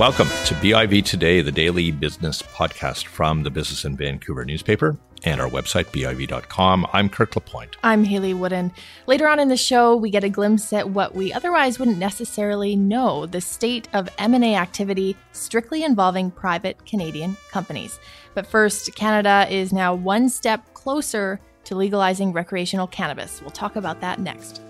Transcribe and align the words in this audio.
Welcome 0.00 0.28
to 0.46 0.54
BIV 0.54 1.04
Today, 1.04 1.42
the 1.42 1.52
daily 1.52 1.90
business 1.90 2.40
podcast 2.40 3.04
from 3.04 3.42
the 3.42 3.50
Business 3.50 3.84
in 3.84 3.98
Vancouver 3.98 4.46
newspaper 4.46 4.96
and 5.24 5.42
our 5.42 5.48
website, 5.50 5.88
biv.com. 5.88 6.86
I'm 6.94 7.10
Kirk 7.10 7.36
LaPointe. 7.36 7.76
I'm 7.82 8.04
Hayley 8.04 8.32
Woodin. 8.32 8.72
Later 9.06 9.28
on 9.28 9.38
in 9.38 9.48
the 9.48 9.58
show, 9.58 9.94
we 9.94 10.08
get 10.08 10.24
a 10.24 10.30
glimpse 10.30 10.72
at 10.72 10.88
what 10.88 11.14
we 11.14 11.34
otherwise 11.34 11.78
wouldn't 11.78 11.98
necessarily 11.98 12.76
know 12.76 13.26
the 13.26 13.42
state 13.42 13.90
of 13.92 14.08
M&A 14.16 14.54
activity 14.54 15.18
strictly 15.32 15.84
involving 15.84 16.30
private 16.30 16.86
Canadian 16.86 17.36
companies. 17.50 18.00
But 18.32 18.46
first, 18.46 18.94
Canada 18.94 19.46
is 19.50 19.70
now 19.70 19.94
one 19.94 20.30
step 20.30 20.72
closer 20.72 21.38
to 21.64 21.74
legalizing 21.74 22.32
recreational 22.32 22.86
cannabis. 22.86 23.42
We'll 23.42 23.50
talk 23.50 23.76
about 23.76 24.00
that 24.00 24.18
next. 24.18 24.62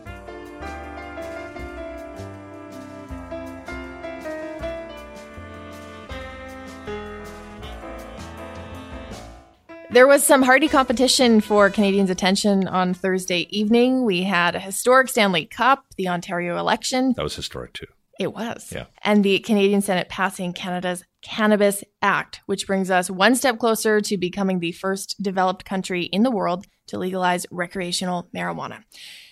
There 9.93 10.07
was 10.07 10.23
some 10.23 10.43
hearty 10.43 10.69
competition 10.69 11.41
for 11.41 11.69
Canadians' 11.69 12.11
attention 12.11 12.69
on 12.69 12.95
Thursday 12.95 13.49
evening. 13.51 14.05
We 14.05 14.23
had 14.23 14.55
a 14.55 14.61
historic 14.61 15.09
Stanley 15.09 15.47
Cup, 15.47 15.85
the 15.97 16.07
Ontario 16.07 16.59
election. 16.59 17.13
That 17.17 17.25
was 17.25 17.35
historic 17.35 17.73
too. 17.73 17.89
It 18.21 18.33
was. 18.33 18.71
Yeah. 18.73 18.85
And 19.03 19.25
the 19.25 19.41
Canadian 19.41 19.81
Senate 19.81 20.09
passing 20.09 20.53
Canada's 20.53 21.03
Cannabis 21.23 21.85
Act, 22.03 22.41
which 22.47 22.67
brings 22.67 22.91
us 22.91 23.11
one 23.11 23.35
step 23.35 23.59
closer 23.59 24.01
to 24.01 24.17
becoming 24.17 24.61
the 24.61 24.73
first 24.73 25.23
developed 25.23 25.65
country 25.65 26.05
in 26.05 26.23
the 26.23 26.31
world 26.31 26.67
to 26.87 26.99
legalize 26.99 27.47
recreational 27.51 28.29
marijuana. 28.35 28.83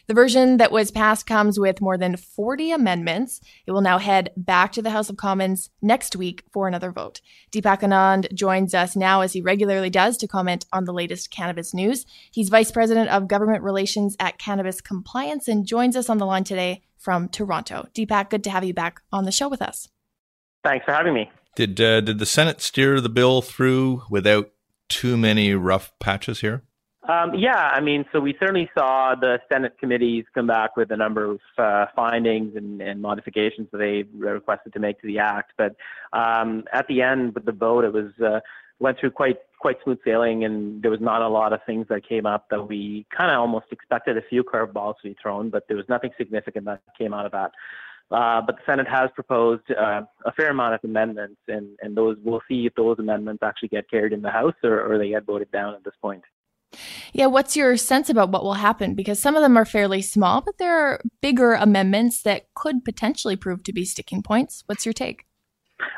The 0.07 0.15
version 0.15 0.57
that 0.57 0.73
was 0.73 0.91
passed 0.91 1.27
comes 1.27 1.61
with 1.61 1.83
more 1.83 1.99
than 1.99 2.17
40 2.17 2.71
amendments. 2.71 3.43
It 3.67 3.73
will 3.73 3.83
now 3.83 3.99
head 3.99 4.31
back 4.39 4.73
to 4.73 4.81
the 4.81 4.91
House 4.91 5.11
of 5.11 5.19
Commons 5.19 5.69
next 5.83 6.17
week 6.17 6.45
for 6.51 6.67
another 6.67 6.91
vote. 6.91 7.21
Deepak 7.53 7.81
Anand 7.81 8.33
joins 8.33 8.73
us 8.73 8.97
now, 8.97 9.21
as 9.21 9.35
he 9.35 9.43
regularly 9.43 9.91
does, 9.91 10.17
to 10.17 10.27
comment 10.27 10.65
on 10.73 10.87
the 10.87 10.95
latest 10.95 11.31
cannabis 11.31 11.75
news. 11.75 12.07
He's 12.31 12.49
Vice 12.49 12.71
President 12.71 13.11
of 13.11 13.29
Government 13.29 13.63
Relations 13.63 14.17
at 14.19 14.39
Cannabis 14.39 14.81
Compliance 14.81 15.47
and 15.47 15.67
joins 15.67 15.95
us 15.95 16.09
on 16.09 16.17
the 16.17 16.27
line 16.27 16.45
today 16.45 16.85
from 16.97 17.29
Toronto. 17.29 17.87
Deepak, 17.95 18.31
good 18.31 18.45
to 18.45 18.51
have 18.51 18.65
you 18.65 18.73
back 18.73 19.03
on 19.13 19.25
the 19.25 19.33
show 19.33 19.49
with 19.49 19.61
us. 19.61 19.91
Thanks 20.65 20.87
for 20.87 20.93
having 20.93 21.13
me. 21.13 21.31
Did 21.59 21.81
uh, 21.81 22.01
did 22.03 22.21
the 22.21 22.25
Senate 22.25 22.61
steer 22.61 23.01
the 23.01 23.09
bill 23.09 23.43
through 23.43 24.05
without 24.09 24.53
too 24.89 25.17
many 25.17 25.55
rough 25.55 25.91
patches 25.99 26.41
here? 26.41 26.63
Um, 27.09 27.35
yeah, 27.35 27.71
I 27.75 27.81
mean, 27.81 28.05
so 28.13 28.21
we 28.21 28.37
certainly 28.39 28.71
saw 28.79 29.17
the 29.21 29.41
Senate 29.51 29.77
committees 29.81 30.25
come 30.33 30.47
back 30.47 30.77
with 30.77 30.93
a 30.93 30.97
number 30.97 31.25
of 31.25 31.41
uh, 31.59 31.87
findings 31.97 32.55
and, 32.55 32.81
and, 32.81 33.03
modifications 33.03 33.67
that 33.73 33.79
they 33.79 34.05
requested 34.17 34.73
to 34.75 34.79
make 34.79 35.01
to 35.01 35.09
the 35.09 35.19
act. 35.19 35.55
But 35.59 35.75
um, 36.13 36.63
at 36.73 36.87
the 36.87 37.03
end, 37.03 37.35
with 37.35 37.45
the 37.45 37.51
vote, 37.51 37.85
it 37.85 37.93
was 37.93 38.13
uh, 38.25 38.39
went 38.79 39.01
through 39.01 39.11
quite 39.11 39.39
quite 39.59 39.79
smooth 39.83 39.99
sailing, 40.05 40.45
and 40.45 40.81
there 40.81 40.93
was 40.93 41.01
not 41.01 41.23
a 41.23 41.29
lot 41.29 41.53
of 41.53 41.59
things 41.67 41.87
that 41.89 42.09
came 42.09 42.25
up 42.25 42.51
that 42.51 42.69
we 42.69 43.05
kind 43.11 43.33
of 43.33 43.41
almost 43.41 43.67
expected. 43.73 44.17
A 44.17 44.23
few 44.23 44.45
curveballs 44.45 44.95
to 45.03 45.09
be 45.09 45.17
thrown, 45.21 45.51
but 45.51 45.67
there 45.67 45.77
was 45.77 45.89
nothing 45.89 46.13
significant 46.17 46.67
that 46.67 46.83
came 46.97 47.13
out 47.13 47.27
of 47.27 47.33
that. 47.33 47.51
Uh, 48.11 48.41
but 48.41 48.57
the 48.57 48.63
Senate 48.65 48.89
has 48.89 49.11
proposed 49.15 49.71
uh, 49.71 50.01
a 50.25 50.33
fair 50.33 50.51
amount 50.51 50.75
of 50.75 50.81
amendments, 50.83 51.41
and, 51.47 51.69
and 51.83 51.95
those 51.97 52.17
we'll 52.23 52.41
see 52.49 52.65
if 52.65 52.75
those 52.75 52.99
amendments 52.99 53.43
actually 53.43 53.69
get 53.69 53.91
carried 53.91 54.13
in 54.15 54.23
the 54.23 54.31
House 54.31 54.55
or, 54.65 54.81
or 54.81 54.97
they 54.97 55.11
get 55.11 55.25
voted 55.25 55.51
down 55.51 55.75
at 55.75 55.85
this 55.85 55.95
point. 56.01 56.23
Yeah, 57.13 57.27
what's 57.27 57.57
your 57.57 57.77
sense 57.77 58.09
about 58.11 58.31
what 58.31 58.43
will 58.43 58.55
happen? 58.55 58.95
Because 58.95 59.19
some 59.21 59.37
of 59.37 59.43
them 59.43 59.57
are 59.57 59.65
fairly 59.65 60.03
small, 60.03 60.41
but 60.41 60.59
there 60.59 60.79
are 60.79 61.01
bigger 61.21 61.55
amendments 61.55 62.23
that 62.23 62.47
could 62.55 62.85
potentially 62.85 63.37
prove 63.37 63.63
to 63.65 63.73
be 63.73 63.85
sticking 63.85 64.23
points. 64.23 64.63
What's 64.67 64.87
your 64.87 64.93
take? 64.93 65.25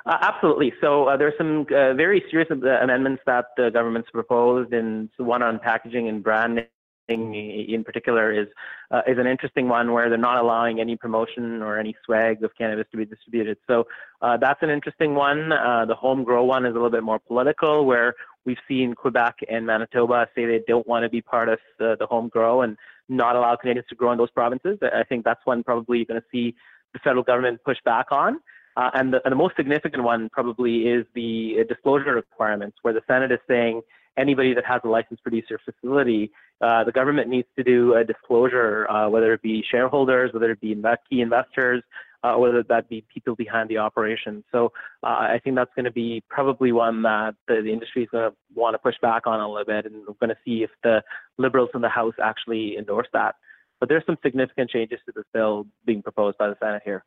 Uh, 0.06 0.18
absolutely. 0.20 0.72
So 0.80 1.08
uh, 1.08 1.16
there's 1.16 1.34
some 1.38 1.62
uh, 1.70 1.94
very 1.94 2.22
serious 2.30 2.50
amendments 2.50 3.22
that 3.26 3.46
the 3.56 3.70
government's 3.70 4.10
proposed, 4.10 4.72
and 4.72 5.08
one 5.16 5.42
on 5.42 5.58
packaging 5.58 6.08
and 6.08 6.22
branding 6.22 6.66
in 7.10 7.84
particular 7.84 8.32
is 8.32 8.48
uh, 8.90 9.02
is 9.06 9.18
an 9.18 9.26
interesting 9.26 9.68
one 9.68 9.92
where 9.92 10.08
they're 10.08 10.18
not 10.18 10.38
allowing 10.38 10.80
any 10.80 10.96
promotion 10.96 11.62
or 11.62 11.78
any 11.78 11.94
swag 12.04 12.42
of 12.42 12.50
cannabis 12.56 12.86
to 12.90 12.96
be 12.96 13.04
distributed. 13.04 13.56
So 13.66 13.86
uh, 14.22 14.36
that's 14.36 14.62
an 14.62 14.70
interesting 14.70 15.14
one. 15.14 15.52
Uh, 15.52 15.84
the 15.86 15.94
home 15.94 16.24
grow 16.24 16.44
one 16.44 16.64
is 16.66 16.70
a 16.70 16.74
little 16.74 16.90
bit 16.90 17.02
more 17.02 17.18
political, 17.18 17.84
where 17.84 18.14
we've 18.44 18.58
seen 18.66 18.94
Quebec 18.94 19.36
and 19.48 19.66
Manitoba 19.66 20.28
say 20.34 20.46
they 20.46 20.62
don't 20.66 20.86
want 20.86 21.02
to 21.04 21.08
be 21.08 21.20
part 21.20 21.48
of 21.48 21.58
the, 21.78 21.96
the 21.98 22.06
home 22.06 22.28
grow 22.28 22.62
and 22.62 22.76
not 23.08 23.36
allow 23.36 23.56
Canadians 23.56 23.88
to 23.88 23.94
grow 23.94 24.12
in 24.12 24.18
those 24.18 24.30
provinces. 24.30 24.78
I 24.82 25.04
think 25.04 25.24
that's 25.24 25.44
one 25.44 25.62
probably 25.62 25.98
you're 25.98 26.06
going 26.06 26.20
to 26.20 26.26
see 26.30 26.54
the 26.92 27.00
federal 27.00 27.24
government 27.24 27.60
push 27.64 27.78
back 27.84 28.06
on. 28.10 28.40
Uh, 28.76 28.90
and, 28.94 29.12
the, 29.12 29.20
and 29.24 29.32
the 29.32 29.36
most 29.36 29.56
significant 29.56 30.02
one 30.04 30.28
probably 30.30 30.86
is 30.86 31.04
the 31.14 31.64
disclosure 31.68 32.14
requirements, 32.14 32.78
where 32.82 32.94
the 32.94 33.02
Senate 33.06 33.32
is 33.32 33.40
saying 33.48 33.82
anybody 34.20 34.54
that 34.54 34.66
has 34.66 34.80
a 34.84 34.88
licensed 34.88 35.22
producer 35.22 35.58
facility, 35.64 36.30
uh, 36.60 36.84
the 36.84 36.92
government 36.92 37.28
needs 37.28 37.48
to 37.56 37.64
do 37.64 37.94
a 37.94 38.04
disclosure, 38.04 38.88
uh, 38.90 39.08
whether 39.08 39.32
it 39.32 39.42
be 39.42 39.64
shareholders, 39.70 40.32
whether 40.32 40.50
it 40.50 40.60
be 40.60 40.72
invest- 40.72 41.02
key 41.08 41.20
investors, 41.20 41.82
uh, 42.22 42.34
whether 42.34 42.62
that 42.62 42.88
be 42.88 43.04
people 43.12 43.34
behind 43.34 43.68
the 43.68 43.78
operation. 43.78 44.44
So 44.52 44.72
uh, 45.02 45.06
I 45.06 45.40
think 45.42 45.56
that's 45.56 45.70
going 45.74 45.86
to 45.86 45.90
be 45.92 46.22
probably 46.28 46.72
one 46.72 47.02
that 47.02 47.34
the, 47.48 47.62
the 47.62 47.72
industry 47.72 48.02
is 48.02 48.08
going 48.10 48.30
to 48.30 48.36
want 48.54 48.74
to 48.74 48.78
push 48.78 48.96
back 49.00 49.26
on 49.26 49.40
a 49.40 49.48
little 49.48 49.64
bit, 49.64 49.86
and 49.86 49.94
we're 50.06 50.14
going 50.14 50.28
to 50.30 50.38
see 50.44 50.62
if 50.62 50.70
the 50.82 51.02
Liberals 51.38 51.70
in 51.74 51.80
the 51.80 51.88
House 51.88 52.14
actually 52.22 52.76
endorse 52.76 53.08
that. 53.12 53.36
But 53.78 53.88
there's 53.88 54.04
some 54.04 54.18
significant 54.22 54.68
changes 54.70 54.98
to 55.06 55.12
this 55.16 55.24
bill 55.32 55.66
being 55.86 56.02
proposed 56.02 56.36
by 56.36 56.48
the 56.48 56.56
Senate 56.60 56.82
here. 56.84 57.04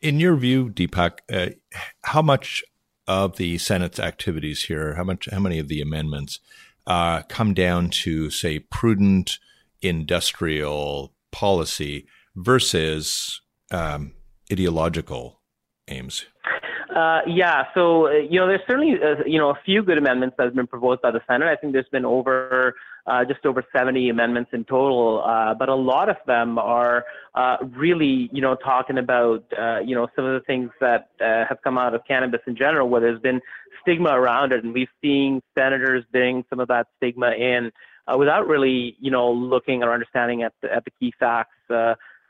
In 0.00 0.18
your 0.18 0.36
view, 0.36 0.70
Deepak, 0.70 1.18
uh, 1.30 1.50
how 2.02 2.22
much 2.22 2.64
of 3.06 3.36
the 3.36 3.58
Senate's 3.58 4.00
activities 4.00 4.64
here, 4.64 4.94
how 4.94 5.04
much, 5.04 5.28
how 5.30 5.40
many 5.40 5.58
of 5.58 5.68
the 5.68 5.80
amendments 5.80 6.40
uh, 6.86 7.22
come 7.22 7.54
down 7.54 7.90
to, 7.90 8.30
say, 8.30 8.58
prudent 8.58 9.38
industrial 9.82 11.12
policy 11.32 12.06
versus 12.36 13.40
um, 13.70 14.12
ideological 14.50 15.40
aims? 15.88 16.26
Uh, 16.94 17.20
yeah, 17.26 17.64
so 17.74 18.06
uh, 18.06 18.10
you 18.12 18.38
know, 18.38 18.46
there's 18.46 18.60
certainly 18.68 18.94
uh, 19.02 19.24
you 19.26 19.38
know 19.38 19.50
a 19.50 19.58
few 19.64 19.82
good 19.82 19.98
amendments 19.98 20.36
that 20.38 20.44
have 20.44 20.54
been 20.54 20.66
proposed 20.66 21.02
by 21.02 21.10
the 21.10 21.20
Senate. 21.26 21.48
I 21.48 21.56
think 21.56 21.72
there's 21.72 21.88
been 21.90 22.04
over 22.04 22.76
uh, 23.06 23.24
just 23.24 23.44
over 23.44 23.62
70 23.74 24.08
amendments 24.08 24.50
in 24.52 24.64
total, 24.64 25.22
uh, 25.24 25.54
but 25.54 25.68
a 25.68 25.74
lot 25.74 26.08
of 26.08 26.16
them 26.26 26.58
are 26.58 27.04
uh, 27.34 27.56
really 27.76 28.30
you 28.32 28.40
know 28.40 28.54
talking 28.54 28.98
about 28.98 29.44
you 29.84 29.94
know 29.94 30.08
some 30.16 30.24
of 30.24 30.34
the 30.34 30.44
things 30.46 30.70
that 30.80 31.10
have 31.20 31.58
come 31.62 31.78
out 31.78 31.94
of 31.94 32.02
cannabis 32.06 32.40
in 32.46 32.56
general, 32.56 32.88
where 32.88 33.00
there's 33.00 33.20
been 33.20 33.40
stigma 33.82 34.10
around 34.10 34.52
it, 34.52 34.64
and 34.64 34.72
we've 34.72 34.88
seen 35.02 35.42
senators 35.56 36.04
bring 36.12 36.44
some 36.48 36.60
of 36.60 36.68
that 36.68 36.86
stigma 36.96 37.32
in 37.32 37.70
without 38.16 38.46
really 38.46 38.96
you 39.00 39.10
know 39.10 39.30
looking 39.30 39.82
or 39.82 39.92
understanding 39.92 40.42
at 40.42 40.52
the, 40.62 40.72
at 40.72 40.84
the 40.84 40.90
key 40.98 41.12
facts 41.18 41.50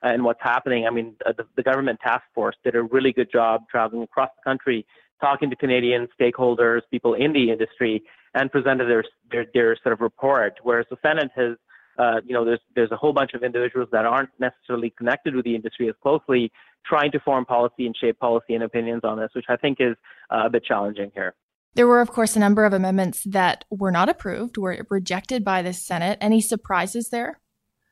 and 0.04 0.22
what's 0.22 0.42
happening. 0.42 0.86
I 0.86 0.90
mean, 0.90 1.16
uh, 1.24 1.32
the, 1.36 1.46
the 1.56 1.62
government 1.62 1.98
task 2.00 2.24
force 2.34 2.54
did 2.62 2.74
a 2.74 2.82
really 2.82 3.12
good 3.12 3.32
job 3.32 3.62
traveling 3.70 4.02
across 4.02 4.28
the 4.36 4.48
country, 4.48 4.84
talking 5.20 5.50
to 5.50 5.56
Canadian 5.56 6.08
stakeholders, 6.20 6.80
people 6.91 7.14
in 7.14 7.32
the 7.32 7.50
industry, 7.50 8.02
and 8.34 8.50
presented 8.50 8.88
their 8.88 9.04
their, 9.30 9.47
their 9.54 9.76
sort 9.82 9.92
of 9.92 10.00
report. 10.00 10.58
Whereas 10.62 10.86
the 10.91 10.97
Senate 11.02 11.30
has, 11.36 11.56
uh, 11.98 12.20
you 12.25 12.34
know, 12.34 12.44
there's 12.44 12.60
there's 12.75 12.91
a 12.92 12.97
whole 12.97 13.12
bunch 13.12 13.32
of 13.34 13.42
individuals 13.42 13.88
that 13.92 14.04
aren't 14.04 14.30
necessarily 14.38 14.91
connected 14.97 15.34
with 15.34 15.44
the 15.44 15.54
industry 15.54 15.88
as 15.88 15.94
closely, 16.02 16.50
trying 16.84 17.12
to 17.12 17.20
form 17.20 17.44
policy 17.44 17.86
and 17.86 17.97
shape 17.97 18.19
policy 18.19 18.54
and 18.54 18.62
opinions 18.62 19.02
on 19.04 19.19
this, 19.19 19.30
which 19.34 19.47
I 19.48 19.56
think 19.56 19.78
is 19.80 19.97
uh, 20.30 20.47
a 20.47 20.50
bit 20.50 20.64
challenging 20.64 21.10
here. 21.14 21.34
There 21.75 21.88
were, 21.88 22.00
of 22.00 22.10
course, 22.10 22.36
a 22.36 22.38
number 22.38 22.64
of 22.64 22.72
amendments 22.72 23.25
that 23.25 23.64
were 23.69 23.91
not 23.91 24.08
approved, 24.08 24.56
were 24.56 24.86
rejected 24.91 25.44
by 25.44 25.60
the 25.62 25.72
Senate. 25.72 26.19
Any 26.20 26.41
surprises 26.41 27.08
there? 27.08 27.40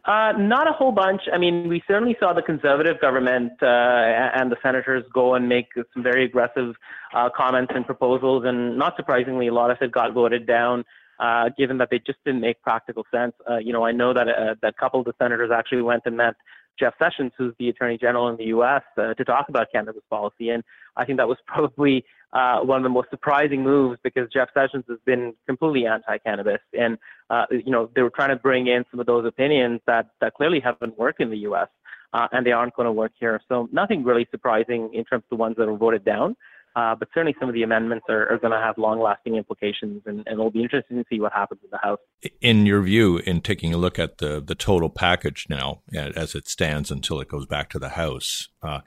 Uh, 0.04 0.32
not 0.37 0.69
a 0.69 0.72
whole 0.72 0.90
bunch. 0.90 1.22
I 1.32 1.38
mean, 1.38 1.69
we 1.69 1.81
certainly 1.87 2.16
saw 2.19 2.32
the 2.32 2.43
conservative 2.43 3.00
government 3.00 3.52
uh, 3.62 3.66
and 3.66 4.50
the 4.50 4.56
senators 4.60 5.04
go 5.14 5.34
and 5.34 5.49
make 5.49 5.69
some 5.94 6.02
very 6.02 6.25
aggressive 6.25 6.75
uh, 7.14 7.28
comments 7.37 7.72
and 7.75 7.87
proposals, 7.87 8.44
and 8.44 8.76
not 8.76 8.96
surprisingly, 8.96 9.46
a 9.46 9.54
lot 9.54 9.70
of 9.70 9.76
it 9.81 9.93
got 9.93 10.12
voted 10.12 10.46
down. 10.46 10.84
Uh, 11.20 11.50
given 11.56 11.78
that 11.78 11.88
they 11.88 12.00
just 12.00 12.19
didn't 12.25 12.40
make 12.40 12.60
practical 12.62 13.04
sense, 13.14 13.32
uh, 13.49 13.58
you 13.58 13.72
know, 13.72 13.84
I 13.84 13.93
know 13.93 14.12
that 14.12 14.28
uh, 14.28 14.54
that 14.60 14.76
couple 14.76 14.99
of 14.99 15.06
the 15.06 15.12
senators 15.20 15.50
actually 15.54 15.82
went 15.82 16.02
and 16.05 16.16
met 16.16 16.34
Jeff 16.81 16.94
Sessions, 17.00 17.31
who's 17.38 17.55
the 17.60 17.69
Attorney 17.69 17.96
General 17.96 18.28
in 18.28 18.37
the 18.37 18.46
U.S., 18.46 18.82
uh, 18.98 19.14
to 19.14 19.25
talk 19.25 19.48
about 19.48 19.69
cannabis 19.72 20.02
policy. 20.10 20.48
And 20.48 20.64
I 20.96 21.05
think 21.05 21.19
that 21.19 21.28
was 21.28 21.38
probably 21.46 22.05
uh, 22.32 22.61
one 22.61 22.79
of 22.79 22.82
the 22.82 22.88
most 22.88 23.11
surprising 23.11 23.62
moves 23.62 23.99
because 24.02 24.29
Jeff 24.32 24.49
Sessions 24.55 24.84
has 24.88 24.99
been 25.05 25.34
completely 25.46 25.87
anti-cannabis, 25.87 26.61
and 26.79 26.99
uh, 27.31 27.44
you 27.50 27.70
know 27.70 27.90
they 27.94 28.02
were 28.02 28.11
trying 28.11 28.31
to 28.31 28.37
bring 28.37 28.67
in 28.67 28.84
some 28.90 29.00
of 29.00 29.06
those 29.06 29.26
opinions 29.26 29.81
that 29.87 30.06
that 30.20 30.34
clearly 30.34 30.61
haven't 30.61 30.99
worked 30.99 31.20
in 31.20 31.31
the 31.31 31.38
U.S. 31.38 31.69
Uh, 32.12 32.29
and 32.32 32.46
they 32.46 32.52
aren't 32.52 32.75
going 32.75 32.87
to 32.87 32.93
work 32.93 33.12
here. 33.19 33.40
So 33.49 33.69
nothing 33.73 34.05
really 34.05 34.26
surprising 34.31 34.90
in 34.93 35.05
terms 35.05 35.25
of 35.25 35.31
the 35.31 35.37
ones 35.37 35.56
that 35.58 35.67
were 35.67 35.76
voted 35.76 36.05
down. 36.05 36.37
Uh, 36.75 36.94
but 36.94 37.06
certainly 37.12 37.34
some 37.38 37.50
of 37.50 37.55
the 37.55 37.62
amendments 37.62 38.06
are, 38.08 38.31
are 38.32 38.38
going 38.38 38.52
to 38.52 38.58
have 38.58 38.79
long 38.79 38.99
lasting 38.99 39.37
implications, 39.37 40.00
and, 40.06 40.23
and, 40.26 40.38
it'll 40.38 40.50
be 40.50 40.62
interesting 40.62 40.96
to 40.96 41.05
see 41.11 41.20
what 41.20 41.31
happens 41.31 41.61
in 41.62 41.69
the 41.70 41.76
House. 41.76 41.99
In 42.40 42.64
your 42.64 42.81
view, 42.81 43.19
in 43.19 43.43
taking 43.43 43.75
a 43.75 43.76
look 43.76 43.99
at 43.99 44.19
the, 44.19 44.40
the 44.40 44.55
total 44.55 44.88
package 44.88 45.46
now 45.50 45.82
as 45.93 46.34
it 46.34 46.49
stands 46.49 46.90
until 46.90 47.20
it 47.20 47.29
goes 47.29 47.44
back 47.44 47.69
to 47.70 47.79
the 47.79 47.90
House, 47.90 48.49
uh, 48.62 48.81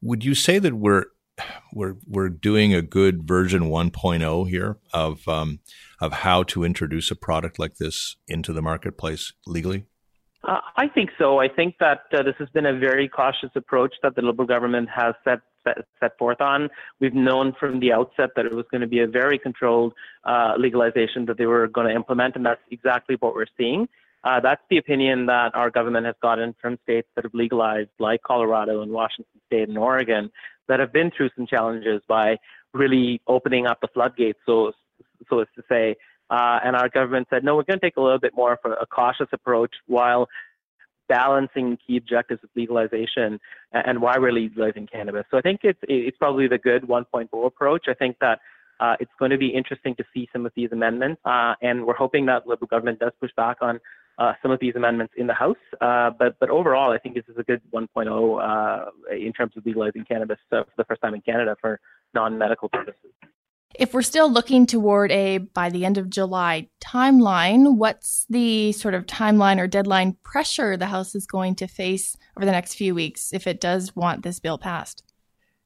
would 0.00 0.24
you 0.24 0.36
say 0.36 0.60
that 0.60 0.74
we're 0.74 1.06
we're 1.72 1.96
we're 2.06 2.28
doing 2.28 2.74
a 2.74 2.82
good 2.82 3.26
version 3.26 3.62
1.0 3.62 4.48
here 4.48 4.78
of 4.92 5.26
um, 5.28 5.60
of 6.00 6.12
how 6.12 6.42
to 6.44 6.64
introduce 6.64 7.10
a 7.10 7.16
product 7.16 7.58
like 7.58 7.76
this 7.76 8.16
into 8.28 8.52
the 8.52 8.62
marketplace 8.62 9.32
legally? 9.46 9.86
Uh, 10.44 10.58
I 10.76 10.88
think 10.88 11.10
so. 11.18 11.38
I 11.38 11.48
think 11.48 11.76
that 11.78 12.00
uh, 12.12 12.22
this 12.24 12.34
has 12.38 12.48
been 12.48 12.66
a 12.66 12.76
very 12.76 13.08
cautious 13.08 13.50
approach 13.54 13.94
that 14.02 14.16
the 14.16 14.22
Liberal 14.22 14.46
government 14.46 14.88
has 14.90 15.14
set, 15.22 15.38
set, 15.64 16.18
forth 16.18 16.40
on. 16.40 16.68
We've 16.98 17.14
known 17.14 17.52
from 17.60 17.78
the 17.78 17.92
outset 17.92 18.30
that 18.34 18.46
it 18.46 18.52
was 18.52 18.64
going 18.72 18.80
to 18.80 18.88
be 18.88 19.00
a 19.00 19.06
very 19.06 19.38
controlled 19.38 19.94
uh, 20.24 20.54
legalization 20.58 21.26
that 21.26 21.38
they 21.38 21.46
were 21.46 21.68
going 21.68 21.86
to 21.86 21.94
implement, 21.94 22.34
and 22.34 22.44
that's 22.44 22.60
exactly 22.72 23.16
what 23.20 23.36
we're 23.36 23.46
seeing. 23.56 23.88
Uh, 24.24 24.40
that's 24.40 24.62
the 24.70 24.78
opinion 24.78 25.26
that 25.26 25.54
our 25.54 25.70
government 25.70 26.06
has 26.06 26.14
gotten 26.22 26.54
from 26.60 26.78
states 26.84 27.08
that 27.14 27.24
have 27.24 27.34
legalized, 27.34 27.90
like 27.98 28.22
Colorado 28.22 28.82
and 28.82 28.92
Washington 28.92 29.40
State 29.46 29.68
and 29.68 29.78
Oregon, 29.78 30.30
that 30.68 30.80
have 30.80 30.92
been 30.92 31.10
through 31.16 31.30
some 31.36 31.46
challenges 31.46 32.02
by 32.08 32.38
really 32.72 33.20
opening 33.26 33.66
up 33.66 33.80
the 33.80 33.88
floodgates, 33.88 34.38
so 34.46 34.72
so 35.28 35.40
as 35.40 35.48
to 35.56 35.62
say. 35.68 35.96
Uh, 36.30 36.58
and 36.64 36.74
our 36.74 36.88
government 36.88 37.26
said, 37.28 37.44
no, 37.44 37.56
we're 37.56 37.62
going 37.62 37.78
to 37.78 37.84
take 37.84 37.98
a 37.98 38.00
little 38.00 38.18
bit 38.18 38.32
more 38.34 38.52
of 38.52 38.58
a, 38.64 38.86
cautious 38.86 39.26
approach 39.32 39.74
while 39.86 40.26
balancing 41.06 41.76
key 41.86 41.98
objectives 41.98 42.40
of 42.42 42.48
legalization 42.56 43.38
and 43.72 44.00
why 44.00 44.16
we're 44.18 44.32
legalizing 44.32 44.86
cannabis. 44.86 45.24
So 45.30 45.36
I 45.36 45.42
think 45.42 45.60
it's 45.62 45.78
it's 45.82 46.16
probably 46.16 46.48
the 46.48 46.56
good 46.56 46.84
1.0 46.84 47.46
approach. 47.46 47.84
I 47.88 47.94
think 47.94 48.16
that 48.20 48.40
uh, 48.80 48.96
it's 48.98 49.10
going 49.18 49.30
to 49.30 49.36
be 49.36 49.48
interesting 49.48 49.94
to 49.96 50.04
see 50.14 50.26
some 50.32 50.46
of 50.46 50.52
these 50.56 50.70
amendments, 50.72 51.20
uh, 51.26 51.54
and 51.60 51.84
we're 51.84 51.94
hoping 51.94 52.26
that 52.26 52.46
Liberal 52.46 52.68
government 52.68 52.98
does 52.98 53.12
push 53.20 53.30
back 53.36 53.58
on 53.60 53.78
uh, 54.18 54.32
some 54.42 54.50
of 54.50 54.60
these 54.60 54.74
amendments 54.76 55.14
in 55.16 55.26
the 55.26 55.34
House. 55.34 55.56
Uh, 55.80 56.10
but 56.18 56.36
but 56.40 56.50
overall, 56.50 56.92
I 56.92 56.98
think 56.98 57.14
this 57.14 57.24
is 57.28 57.36
a 57.38 57.42
good 57.42 57.60
1.0 57.72 57.88
uh, 58.08 59.14
in 59.14 59.32
terms 59.32 59.52
of 59.56 59.64
legalizing 59.66 60.04
cannabis 60.04 60.38
uh, 60.52 60.64
for 60.64 60.72
the 60.76 60.84
first 60.84 61.00
time 61.00 61.14
in 61.14 61.20
Canada 61.20 61.56
for 61.60 61.80
non-medical 62.14 62.68
purposes. 62.68 63.10
If 63.74 63.94
we're 63.94 64.02
still 64.02 64.30
looking 64.30 64.66
toward 64.66 65.10
a 65.12 65.38
by 65.38 65.70
the 65.70 65.86
end 65.86 65.96
of 65.96 66.10
July 66.10 66.68
timeline, 66.84 67.76
what's 67.76 68.26
the 68.28 68.72
sort 68.72 68.92
of 68.92 69.06
timeline 69.06 69.58
or 69.58 69.66
deadline 69.66 70.16
pressure 70.22 70.76
the 70.76 70.86
House 70.86 71.14
is 71.14 71.26
going 71.26 71.54
to 71.56 71.66
face 71.66 72.16
over 72.36 72.44
the 72.44 72.52
next 72.52 72.74
few 72.74 72.94
weeks 72.94 73.32
if 73.32 73.46
it 73.46 73.60
does 73.60 73.96
want 73.96 74.22
this 74.22 74.40
bill 74.40 74.58
passed? 74.58 75.02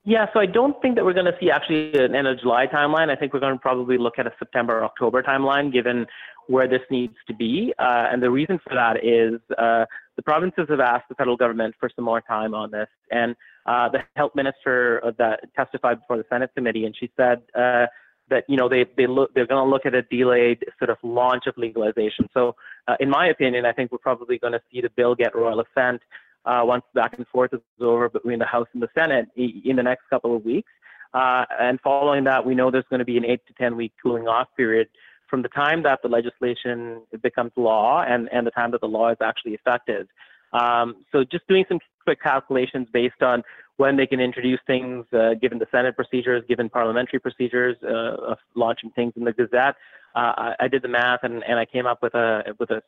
Yeah, 0.09 0.27
so 0.33 0.39
I 0.39 0.47
don't 0.47 0.81
think 0.81 0.95
that 0.95 1.05
we're 1.05 1.15
going 1.15 1.27
to 1.27 1.37
see 1.41 1.51
actually 1.51 1.93
an 1.95 2.15
end 2.15 2.29
of 2.29 2.39
July 2.39 2.69
timeline. 2.73 3.11
I 3.11 3.17
think 3.17 3.35
we're 3.35 3.41
going 3.41 3.55
to 3.55 3.59
probably 3.59 3.99
look 3.99 4.21
at 4.21 4.27
a 4.29 4.33
September 4.39 4.85
October 4.85 5.21
timeline, 5.21 5.73
given 5.73 6.07
where 6.49 6.69
this 6.69 6.83
needs 6.91 7.15
to 7.27 7.35
be. 7.35 7.73
Uh, 7.79 8.09
and 8.11 8.23
the 8.23 8.31
reason 8.31 8.59
for 8.63 8.75
that 8.75 9.05
is 9.05 9.41
uh, 9.59 9.85
the 10.17 10.23
provinces 10.23 10.67
have 10.69 10.81
asked 10.81 11.09
the 11.09 11.15
federal 11.15 11.37
government 11.37 11.75
for 11.79 11.91
some 11.95 12.05
more 12.05 12.21
time 12.21 12.55
on 12.55 12.71
this. 12.71 12.89
And 13.11 13.35
uh, 13.67 13.89
the 13.89 14.01
health 14.15 14.33
minister 14.35 15.03
that 15.19 15.41
testified 15.55 16.01
before 16.01 16.19
the 16.19 16.25
Senate 16.31 16.51
committee, 16.55 16.87
and 16.87 16.95
she 16.97 17.11
said 17.17 17.43
uh, 17.55 17.87
that 18.29 18.45
you 18.49 18.57
know 18.57 18.69
they 18.69 18.87
they 18.97 19.07
look 19.07 19.35
they're 19.35 19.47
going 19.47 19.65
to 19.65 19.71
look 19.71 19.87
at 19.87 19.95
a 19.95 20.03
delayed 20.03 20.65
sort 20.79 20.91
of 20.91 20.99
launch 21.03 21.47
of 21.47 21.57
legalization. 21.57 22.29
So, 22.33 22.55
uh, 22.87 22.97
in 23.01 23.11
my 23.11 23.29
opinion, 23.29 23.67
I 23.67 23.73
think 23.73 23.91
we're 23.91 23.99
probably 23.99 24.39
going 24.39 24.53
to 24.53 24.63
see 24.73 24.81
the 24.81 24.91
bill 24.91 25.17
get 25.17 25.35
royal 25.35 25.61
assent 25.61 26.01
uh, 26.45 26.63
once 26.65 26.85
back 26.95 27.19
and 27.19 27.27
forth 27.27 27.53
is 27.53 27.61
over 27.81 28.09
between 28.09 28.39
the 28.39 28.47
House 28.47 28.69
and 28.73 28.81
the 28.81 28.89
Senate 28.95 29.27
in 29.37 29.75
the 29.75 29.83
next 29.83 30.03
couple 30.11 30.37
of 30.37 30.45
weeks. 30.45 30.71
and 31.13 31.81
following 31.81 32.23
that, 32.25 32.47
we 32.47 32.55
know 32.55 32.71
there's 32.71 32.85
going 32.89 33.01
to 33.01 33.05
be 33.05 33.17
an 33.17 33.25
eight 33.25 33.45
to 33.49 33.53
ten 33.55 33.75
week 33.75 33.93
cooling 34.01 34.29
off 34.29 34.47
period 34.57 34.89
from 35.29 35.43
the 35.43 35.49
time 35.49 35.83
that 35.83 36.01
the 36.03 36.09
legislation 36.09 37.03
becomes 37.23 37.53
law 37.57 38.05
and, 38.07 38.29
and 38.33 38.47
the 38.47 38.51
time 38.51 38.71
that 38.71 38.81
the 38.81 38.89
law 38.89 39.11
is 39.11 39.19
actually 39.21 39.55
effective. 39.55 40.07
Um, 40.53 41.05
so 41.13 41.25
just 41.25 41.47
doing 41.49 41.65
some 41.69 41.81
quick 42.05 42.23
calculations 42.23 42.89
based 42.93 43.23
on 43.23 43.43
when 43.77 43.97
they 43.97 44.07
can 44.07 44.21
introduce 44.21 44.61
things, 44.67 45.05
uh, 45.13 45.35
given 45.41 45.59
the 45.59 45.67
Senate 45.71 45.97
procedures, 45.97 46.43
given 46.49 46.71
parliamentary 46.71 47.19
procedures 47.19 47.77
uh, 47.83 48.33
of 48.33 48.39
launching 48.55 48.91
things 48.91 49.13
in 49.17 49.25
the 49.25 49.33
Gazette. 49.33 49.77
Uh, 50.15 50.33
I, 50.37 50.55
I, 50.61 50.69
did 50.69 50.81
the 50.83 50.89
math 50.89 51.21
and, 51.25 51.43
and 51.45 51.59
I 51.59 51.67
came 51.67 51.85
up 51.85 52.03
with 52.03 52.15
a 52.15 52.55
with 52.59 52.71
a 52.71 52.83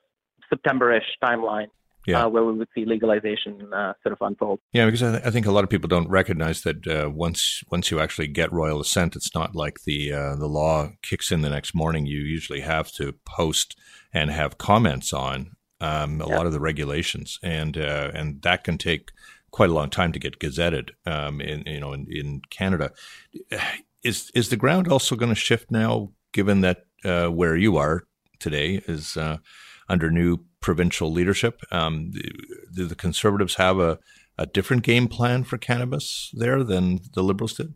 September-ish 0.49 1.19
timeline 1.23 1.67
yeah. 2.09 2.25
uh, 2.25 2.29
where 2.29 2.45
we 2.45 2.53
would 2.53 2.69
see 2.75 2.85
legalization 2.87 3.73
uh, 3.73 3.93
sort 4.03 4.15
of 4.15 4.19
unfold. 4.21 4.61
Yeah, 4.73 4.87
because 4.87 5.03
I, 5.03 5.11
th- 5.13 5.23
I, 5.27 5.31
think 5.31 5.47
a 5.47 5.53
lot 5.53 5.63
of 5.63 5.71
people 5.71 5.89
don't 5.89 6.09
recognize 6.09 6.63
that 6.63 6.87
uh, 6.87 7.11
once 7.11 7.63
once 7.71 7.91
you 7.91 8.01
actually 8.01 8.29
get 8.29 8.53
royal 8.53 8.81
assent, 8.81 9.15
it's 9.15 9.35
not 9.35 9.55
like 9.55 9.81
the 9.85 10.13
uh, 10.13 10.37
the 10.37 10.47
law 10.47 10.91
kicks 11.03 11.31
in 11.31 11.43
the 11.43 11.51
next 11.51 11.75
morning. 11.75 12.07
You 12.07 12.21
usually 12.21 12.61
have 12.61 12.91
to 12.93 13.15
post 13.27 13.79
and 14.13 14.31
have 14.31 14.59
comments 14.59 15.13
on 15.13 15.53
um, 15.81 16.21
a 16.23 16.29
yeah. 16.29 16.37
lot 16.37 16.47
of 16.47 16.53
the 16.53 16.61
regulations, 16.61 17.39
and 17.43 17.77
uh, 17.77 18.11
and 18.15 18.41
that 18.43 18.65
can 18.65 18.79
take 18.79 19.11
quite 19.51 19.71
a 19.71 19.75
long 19.75 19.91
time 19.91 20.13
to 20.13 20.19
get 20.19 20.39
gazetted 20.39 20.91
um, 21.07 21.41
in 21.41 21.63
you 21.67 21.81
know 21.81 21.93
in, 21.93 22.07
in 22.11 22.41
Canada. 22.51 22.91
Is 24.05 24.31
is 24.33 24.49
the 24.49 24.57
ground 24.57 24.87
also 24.87 25.17
going 25.17 25.31
to 25.31 25.35
shift 25.35 25.73
now, 25.73 26.13
given 26.33 26.61
that 26.61 26.85
uh, 27.05 27.27
where 27.27 27.57
you 27.57 27.77
are 27.77 28.05
today 28.39 28.81
is 28.87 29.19
under 29.89 30.09
new 30.09 30.39
provincial 30.61 31.13
leadership. 31.13 31.61
Um, 31.71 32.11
do 32.75 32.87
the 32.87 32.95
Conservatives 32.95 33.57
have 33.57 33.79
a, 33.79 33.99
a 34.37 34.47
different 34.47 34.83
game 34.83 35.09
plan 35.09 35.45
for 35.45 35.59
cannabis 35.59 36.31
there 36.35 36.63
than 36.65 37.01
the 37.15 37.23
Liberals 37.23 37.55
did? 37.55 37.75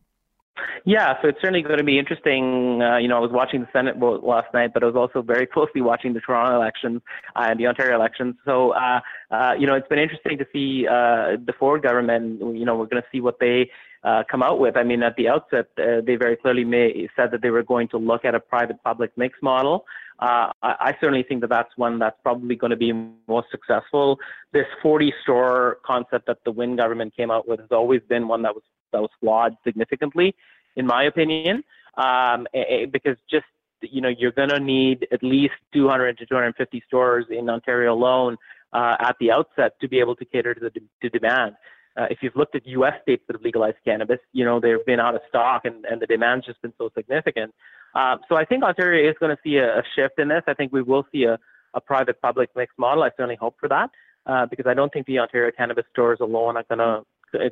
Yeah, 0.85 1.15
so 1.23 1.29
it's 1.29 1.39
certainly 1.41 1.63
going 1.63 1.79
to 1.79 1.85
be 1.85 1.99
interesting. 1.99 2.83
Uh, 2.83 2.97
you 2.99 3.09
know, 3.09 3.17
I 3.17 3.21
was 3.21 3.31
watching 3.31 3.61
the 3.61 3.69
Senate 3.73 3.97
vote 3.97 4.25
last 4.25 4.53
night, 4.53 4.73
but 4.75 4.83
I 4.83 4.87
was 4.87 4.97
also 4.97 5.23
very 5.23 5.47
closely 5.53 5.81
watching 5.81 6.13
the 6.13 6.21
Toronto 6.21 6.57
elections 6.57 7.03
uh, 7.37 7.47
and 7.49 7.59
the 7.59 7.67
Ontario 7.67 7.95
elections. 7.95 8.35
So, 8.45 8.73
uh, 8.73 9.01
uh, 9.31 9.53
you 9.59 9.67
know, 9.67 9.75
it's 9.75 9.89
been 9.89 9.99
interesting 9.99 10.39
to 10.39 10.47
see 10.53 10.87
uh, 10.87 11.39
the 11.45 11.55
Ford 11.59 11.83
government. 11.83 12.41
You 12.41 12.65
know, 12.65 12.77
we're 12.77 12.87
going 12.87 13.03
to 13.03 13.09
see 13.13 13.21
what 13.21 13.39
they 13.39 13.71
uh, 14.03 14.25
come 14.29 14.43
out 14.43 14.59
with. 14.59 14.77
I 14.77 14.83
mean, 14.83 15.03
at 15.03 15.15
the 15.17 15.29
outset, 15.29 15.67
uh, 15.79 16.01
they 16.05 16.17
very 16.17 16.37
clearly 16.37 16.65
may, 16.65 17.09
said 17.15 17.31
that 17.31 17.43
they 17.43 17.51
were 17.51 17.63
going 17.63 17.89
to 17.89 17.97
look 17.97 18.25
at 18.25 18.35
a 18.35 18.41
private-public 18.41 19.13
mix 19.17 19.39
model. 19.43 19.85
Uh, 20.23 20.53
I, 20.63 20.75
I, 20.79 20.97
certainly 21.01 21.25
think 21.25 21.41
that 21.41 21.51
that's 21.51 21.77
one 21.77 21.99
that's 21.99 22.17
probably 22.23 22.55
going 22.55 22.71
to 22.71 22.77
be 22.77 22.93
most 23.27 23.49
successful. 23.51 24.21
This 24.53 24.67
40-store 24.81 25.79
concept 25.85 26.29
that 26.29 26.39
the 26.45 26.53
Wynne 26.53 26.77
government 26.77 27.17
came 27.17 27.33
out 27.33 27.49
with 27.49 27.59
has 27.59 27.73
always 27.73 28.03
been 28.09 28.29
one 28.29 28.43
that 28.43 28.55
was 28.55 28.63
that 28.93 29.01
was 29.01 29.11
flawed 29.19 29.57
significantly, 29.65 30.37
in 30.77 30.87
my 30.87 31.03
opinion, 31.03 31.65
um, 31.97 32.47
because 32.93 33.17
just 33.29 33.47
you 33.81 34.01
know 34.01 34.11
you're 34.11 34.31
going 34.31 34.51
to 34.51 34.61
need 34.61 35.09
at 35.11 35.25
least 35.25 35.55
200 35.73 36.17
to 36.19 36.27
250 36.27 36.85
stores 36.87 37.27
in 37.29 37.51
Ontario 37.51 37.93
alone 37.93 38.37
uh, 38.73 38.95
at 39.01 39.17
the 39.19 39.33
outset 39.33 39.73
to 39.81 39.89
be 39.89 39.99
able 39.99 40.15
to 40.15 40.25
cater 40.25 40.55
to 40.55 40.61
the 40.61 40.71
to 41.01 41.09
demand. 41.09 41.57
Uh, 41.97 42.07
if 42.11 42.19
you've 42.23 42.37
looked 42.37 42.55
at 42.55 42.67
U.S. 42.67 42.95
states 43.03 43.23
that 43.27 43.35
have 43.37 43.43
legalized 43.43 43.77
cannabis, 43.85 44.19
you 44.33 44.45
know 44.45 44.61
they've 44.61 44.85
been 44.87 45.01
out 45.01 45.15
of 45.15 45.21
stock 45.29 45.63
and, 45.65 45.85
and 45.85 46.01
the 46.01 46.07
demand's 46.07 46.47
just 46.47 46.61
been 46.63 46.73
so 46.79 46.91
significant. 46.97 47.53
Uh, 47.95 48.17
so 48.29 48.37
I 48.37 48.45
think 48.45 48.65
Ontario 48.65 49.09
is 49.11 49.17
going 49.21 49.35
to 49.35 49.43
see 49.45 49.57
a, 49.57 49.79
a, 49.79 49.83
shift 49.95 50.19
in 50.19 50.29
this. 50.29 50.43
I 50.47 50.55
think 50.55 50.73
we 50.73 50.81
will 50.83 51.07
see 51.13 51.25
a, 51.25 51.39
a 51.75 51.81
private-public 51.81 52.51
mixed 52.57 52.79
model. 52.79 53.03
I 53.03 53.11
certainly 53.11 53.37
hope 53.37 53.57
for 53.61 53.69
that 53.69 53.91
uh, 54.27 54.47
because 54.47 54.67
I 54.67 54.73
don't 54.73 54.93
think 54.93 55.07
the 55.07 55.19
Ontario 55.19 55.51
cannabis 55.57 55.85
stores 55.91 56.19
alone 56.21 56.57
are 56.57 56.65
going 56.69 56.79
to 56.79 57.05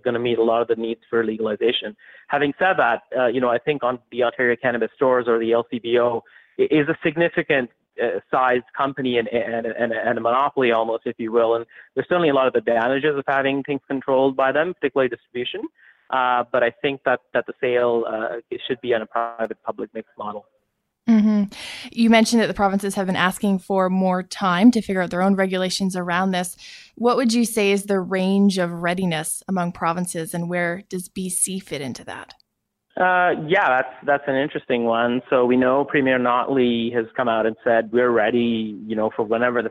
going 0.04 0.12
to 0.12 0.20
meet 0.20 0.38
a 0.38 0.42
lot 0.42 0.60
of 0.60 0.68
the 0.68 0.76
needs 0.76 1.00
for 1.08 1.24
legalization. 1.24 1.96
Having 2.28 2.52
said 2.58 2.74
that, 2.76 3.02
uh, 3.16 3.26
you 3.26 3.40
know 3.40 3.48
I 3.48 3.58
think 3.58 3.82
on 3.82 3.98
the 4.10 4.22
Ontario 4.22 4.56
cannabis 4.60 4.90
stores 4.94 5.26
or 5.26 5.38
the 5.38 5.50
LCBO 5.50 6.22
is 6.58 6.88
a 6.88 6.96
significant 7.02 7.70
sized 8.30 8.64
company 8.76 9.18
and, 9.18 9.28
and, 9.28 9.66
and, 9.66 9.92
and, 9.92 10.18
a 10.18 10.20
monopoly 10.20 10.72
almost, 10.72 11.02
if 11.06 11.16
you 11.18 11.32
will. 11.32 11.54
And 11.54 11.66
there's 11.94 12.08
certainly 12.08 12.28
a 12.28 12.34
lot 12.34 12.46
of 12.46 12.54
advantages 12.54 13.16
of 13.16 13.24
having 13.26 13.62
things 13.62 13.80
controlled 13.88 14.36
by 14.36 14.52
them, 14.52 14.74
particularly 14.74 15.08
distribution. 15.08 15.62
Uh, 16.10 16.44
but 16.50 16.62
I 16.62 16.70
think 16.82 17.02
that, 17.04 17.20
that 17.34 17.46
the 17.46 17.54
sale 17.60 18.04
uh, 18.08 18.36
should 18.66 18.80
be 18.80 18.94
on 18.94 19.02
a 19.02 19.06
private 19.06 19.58
public 19.64 19.90
mix 19.94 20.08
model. 20.18 20.46
Mm-hmm. 21.08 21.44
You 21.90 22.10
mentioned 22.10 22.40
that 22.42 22.46
the 22.46 22.54
provinces 22.54 22.94
have 22.94 23.06
been 23.06 23.16
asking 23.16 23.60
for 23.60 23.88
more 23.88 24.22
time 24.22 24.70
to 24.70 24.80
figure 24.80 25.02
out 25.02 25.10
their 25.10 25.22
own 25.22 25.34
regulations 25.34 25.96
around 25.96 26.30
this. 26.30 26.56
What 26.94 27.16
would 27.16 27.32
you 27.32 27.44
say 27.44 27.72
is 27.72 27.84
the 27.84 28.00
range 28.00 28.58
of 28.58 28.70
readiness 28.70 29.42
among 29.48 29.72
provinces, 29.72 30.34
and 30.34 30.48
where 30.48 30.82
does 30.88 31.08
BC 31.08 31.62
fit 31.62 31.80
into 31.80 32.04
that? 32.04 32.34
Uh, 33.00 33.32
yeah, 33.48 33.66
that's 33.66 33.94
that's 34.04 34.24
an 34.26 34.36
interesting 34.36 34.84
one. 34.84 35.22
So 35.30 35.46
we 35.46 35.56
know 35.56 35.86
Premier 35.86 36.18
Notley 36.18 36.94
has 36.94 37.06
come 37.16 37.28
out 37.28 37.46
and 37.46 37.56
said 37.64 37.90
we're 37.90 38.10
ready, 38.10 38.78
you 38.86 38.94
know, 38.94 39.10
for 39.16 39.22
whenever 39.22 39.62
the 39.62 39.70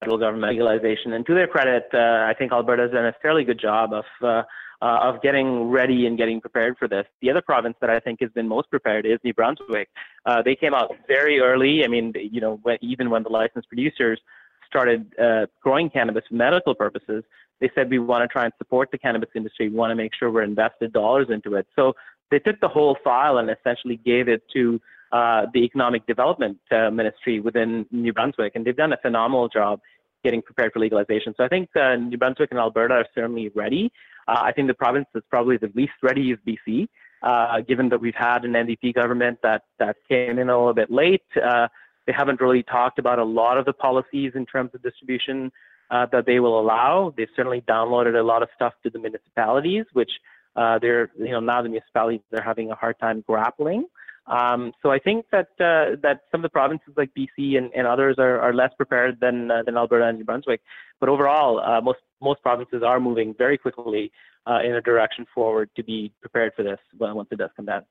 federal 0.00 0.16
government 0.16 0.52
legalization. 0.52 1.12
And 1.12 1.26
to 1.26 1.34
their 1.34 1.46
credit, 1.46 1.88
uh, 1.92 2.24
I 2.26 2.32
think 2.38 2.52
Alberta's 2.52 2.92
done 2.92 3.04
a 3.04 3.12
fairly 3.20 3.44
good 3.44 3.60
job 3.60 3.92
of 3.92 4.04
uh, 4.22 4.42
uh, 4.80 4.98
of 5.02 5.20
getting 5.20 5.64
ready 5.68 6.06
and 6.06 6.16
getting 6.16 6.40
prepared 6.40 6.78
for 6.78 6.88
this. 6.88 7.04
The 7.20 7.30
other 7.30 7.42
province 7.42 7.76
that 7.82 7.90
I 7.90 8.00
think 8.00 8.20
has 8.22 8.30
been 8.30 8.48
most 8.48 8.70
prepared 8.70 9.04
is 9.04 9.18
New 9.24 9.34
Brunswick. 9.34 9.90
Uh, 10.24 10.40
they 10.40 10.54
came 10.54 10.72
out 10.72 10.94
very 11.06 11.40
early. 11.40 11.84
I 11.84 11.88
mean, 11.88 12.14
you 12.14 12.40
know, 12.40 12.60
when, 12.62 12.78
even 12.80 13.10
when 13.10 13.24
the 13.24 13.28
licensed 13.28 13.68
producers 13.68 14.20
started 14.66 15.12
uh, 15.18 15.46
growing 15.62 15.90
cannabis 15.90 16.24
for 16.28 16.36
medical 16.36 16.74
purposes, 16.74 17.24
they 17.60 17.70
said 17.74 17.90
we 17.90 17.98
want 17.98 18.22
to 18.22 18.28
try 18.28 18.44
and 18.44 18.52
support 18.56 18.90
the 18.92 18.98
cannabis 18.98 19.30
industry. 19.34 19.68
We 19.68 19.76
want 19.76 19.90
to 19.90 19.96
make 19.96 20.12
sure 20.14 20.30
we're 20.30 20.42
invested 20.42 20.92
dollars 20.92 21.26
into 21.28 21.54
it. 21.56 21.66
So 21.74 21.94
they 22.30 22.38
took 22.38 22.60
the 22.60 22.68
whole 22.68 22.96
file 23.02 23.38
and 23.38 23.50
essentially 23.50 23.96
gave 23.96 24.28
it 24.28 24.42
to 24.52 24.80
uh, 25.12 25.46
the 25.54 25.60
economic 25.60 26.06
development 26.06 26.58
uh, 26.70 26.90
ministry 26.90 27.40
within 27.40 27.86
New 27.90 28.12
Brunswick, 28.12 28.52
and 28.54 28.64
they've 28.64 28.76
done 28.76 28.92
a 28.92 28.98
phenomenal 28.98 29.48
job 29.48 29.80
getting 30.22 30.42
prepared 30.42 30.72
for 30.72 30.80
legalization. 30.80 31.32
So 31.36 31.44
I 31.44 31.48
think 31.48 31.70
uh, 31.76 31.96
New 31.96 32.18
Brunswick 32.18 32.50
and 32.50 32.60
Alberta 32.60 32.94
are 32.94 33.06
certainly 33.14 33.50
ready. 33.54 33.90
Uh, 34.26 34.40
I 34.42 34.52
think 34.52 34.68
the 34.68 34.74
province 34.74 35.06
that's 35.14 35.26
probably 35.30 35.56
the 35.56 35.70
least 35.74 35.92
ready 36.02 36.30
is 36.32 36.38
BC, 36.46 36.88
uh, 37.22 37.60
given 37.62 37.88
that 37.88 38.00
we've 38.00 38.14
had 38.14 38.44
an 38.44 38.52
NDP 38.52 38.94
government 38.94 39.38
that 39.42 39.62
that 39.78 39.96
came 40.08 40.38
in 40.38 40.50
a 40.50 40.58
little 40.58 40.74
bit 40.74 40.90
late. 40.90 41.22
Uh, 41.42 41.68
they 42.06 42.12
haven't 42.12 42.40
really 42.40 42.62
talked 42.62 42.98
about 42.98 43.18
a 43.18 43.24
lot 43.24 43.58
of 43.58 43.64
the 43.64 43.72
policies 43.72 44.32
in 44.34 44.44
terms 44.44 44.70
of 44.74 44.82
distribution 44.82 45.50
that 45.90 46.24
they 46.26 46.38
will 46.38 46.60
allow. 46.60 47.14
They've 47.16 47.28
certainly 47.34 47.62
downloaded 47.62 48.18
a 48.18 48.22
lot 48.22 48.42
of 48.42 48.50
stuff 48.54 48.74
to 48.82 48.90
the 48.90 48.98
municipalities, 48.98 49.86
which 49.94 50.10
uh, 50.58 50.78
they're 50.78 51.10
you 51.18 51.30
know 51.30 51.40
now 51.40 51.62
the 51.62 51.68
municipalities 51.68 52.20
they're 52.30 52.42
having 52.42 52.70
a 52.70 52.74
hard 52.74 52.98
time 52.98 53.24
grappling. 53.26 53.86
Um, 54.26 54.72
so 54.82 54.90
I 54.90 54.98
think 54.98 55.26
that 55.32 55.48
uh, 55.58 55.96
that 56.02 56.22
some 56.30 56.40
of 56.40 56.42
the 56.42 56.50
provinces 56.50 56.92
like 56.96 57.10
BC 57.16 57.56
and, 57.56 57.70
and 57.74 57.86
others 57.86 58.16
are, 58.18 58.40
are 58.40 58.52
less 58.52 58.72
prepared 58.76 59.18
than 59.20 59.50
uh, 59.50 59.62
than 59.64 59.76
Alberta 59.76 60.06
and 60.06 60.18
New 60.18 60.24
Brunswick. 60.24 60.60
But 61.00 61.08
overall, 61.08 61.60
uh, 61.60 61.80
most 61.80 62.00
most 62.20 62.42
provinces 62.42 62.82
are 62.82 63.00
moving 63.00 63.34
very 63.38 63.56
quickly 63.56 64.12
uh, 64.46 64.60
in 64.64 64.74
a 64.74 64.80
direction 64.80 65.26
forward 65.34 65.70
to 65.76 65.82
be 65.82 66.12
prepared 66.20 66.52
for 66.54 66.62
this 66.62 66.78
once 66.98 67.28
it 67.30 67.38
does 67.38 67.50
come 67.56 67.66
down. 67.66 67.84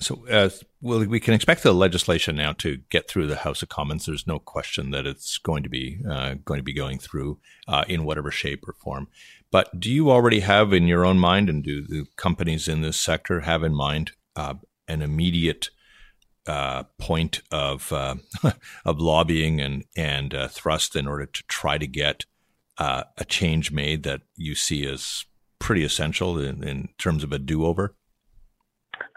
So, 0.00 0.26
uh, 0.28 0.50
well, 0.80 1.04
we 1.04 1.20
can 1.20 1.34
expect 1.34 1.62
the 1.62 1.72
legislation 1.72 2.34
now 2.36 2.52
to 2.54 2.78
get 2.90 3.08
through 3.08 3.28
the 3.28 3.36
House 3.36 3.62
of 3.62 3.68
Commons. 3.68 4.06
There's 4.06 4.26
no 4.26 4.40
question 4.40 4.90
that 4.90 5.06
it's 5.06 5.38
going 5.38 5.62
to 5.62 5.68
be 5.68 6.00
uh, 6.08 6.34
going 6.44 6.58
to 6.58 6.64
be 6.64 6.72
going 6.72 6.98
through 6.98 7.38
uh, 7.68 7.84
in 7.88 8.04
whatever 8.04 8.30
shape 8.30 8.68
or 8.68 8.72
form. 8.72 9.08
But 9.52 9.78
do 9.78 9.90
you 9.90 10.10
already 10.10 10.40
have 10.40 10.72
in 10.72 10.88
your 10.88 11.04
own 11.04 11.18
mind, 11.18 11.48
and 11.48 11.62
do 11.62 11.82
the 11.82 12.06
companies 12.16 12.66
in 12.66 12.82
this 12.82 12.98
sector 13.00 13.40
have 13.40 13.62
in 13.62 13.74
mind 13.74 14.12
uh, 14.34 14.54
an 14.88 15.02
immediate 15.02 15.70
uh, 16.46 16.82
point 16.98 17.42
of 17.52 17.92
uh, 17.92 18.16
of 18.84 18.98
lobbying 18.98 19.60
and 19.60 19.84
and 19.96 20.34
thrust 20.50 20.96
in 20.96 21.06
order 21.06 21.26
to 21.26 21.42
try 21.44 21.78
to 21.78 21.86
get 21.86 22.24
a 22.78 23.24
change 23.28 23.70
made 23.70 24.02
that 24.02 24.22
you 24.34 24.56
see 24.56 24.84
as 24.84 25.24
pretty 25.60 25.84
essential 25.84 26.40
in, 26.40 26.64
in 26.64 26.88
terms 26.98 27.22
of 27.22 27.30
a 27.30 27.38
do 27.38 27.64
over? 27.64 27.94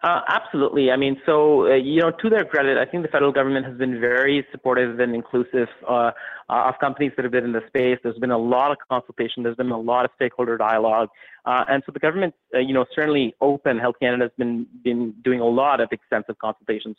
Uh, 0.03 0.21
absolutely. 0.27 0.91
I 0.91 0.97
mean, 0.97 1.19
so, 1.25 1.67
uh, 1.67 1.75
you 1.75 2.01
know, 2.01 2.11
to 2.11 2.29
their 2.29 2.45
credit, 2.45 2.77
I 2.77 2.85
think 2.85 3.03
the 3.03 3.09
federal 3.09 3.31
government 3.31 3.65
has 3.65 3.77
been 3.77 3.99
very 3.99 4.45
supportive 4.51 4.99
and 4.99 5.15
inclusive 5.15 5.67
uh, 5.87 5.93
uh, 5.93 6.11
of 6.49 6.75
companies 6.79 7.11
that 7.15 7.23
have 7.23 7.31
been 7.31 7.43
in 7.43 7.53
the 7.53 7.63
space. 7.67 7.97
There's 8.03 8.17
been 8.17 8.31
a 8.31 8.37
lot 8.37 8.71
of 8.71 8.77
consultation. 8.89 9.43
There's 9.43 9.55
been 9.55 9.71
a 9.71 9.79
lot 9.79 10.05
of 10.05 10.11
stakeholder 10.15 10.57
dialogue. 10.57 11.09
Uh, 11.45 11.65
and 11.69 11.81
so 11.85 11.91
the 11.91 11.99
government, 11.99 12.33
uh, 12.53 12.59
you 12.59 12.73
know, 12.73 12.85
certainly 12.93 13.33
open. 13.41 13.79
Health 13.79 13.95
Canada 13.99 14.25
has 14.25 14.31
been, 14.37 14.67
been 14.83 15.13
doing 15.23 15.39
a 15.39 15.47
lot 15.47 15.81
of 15.81 15.89
extensive 15.91 16.37
consultations 16.39 16.97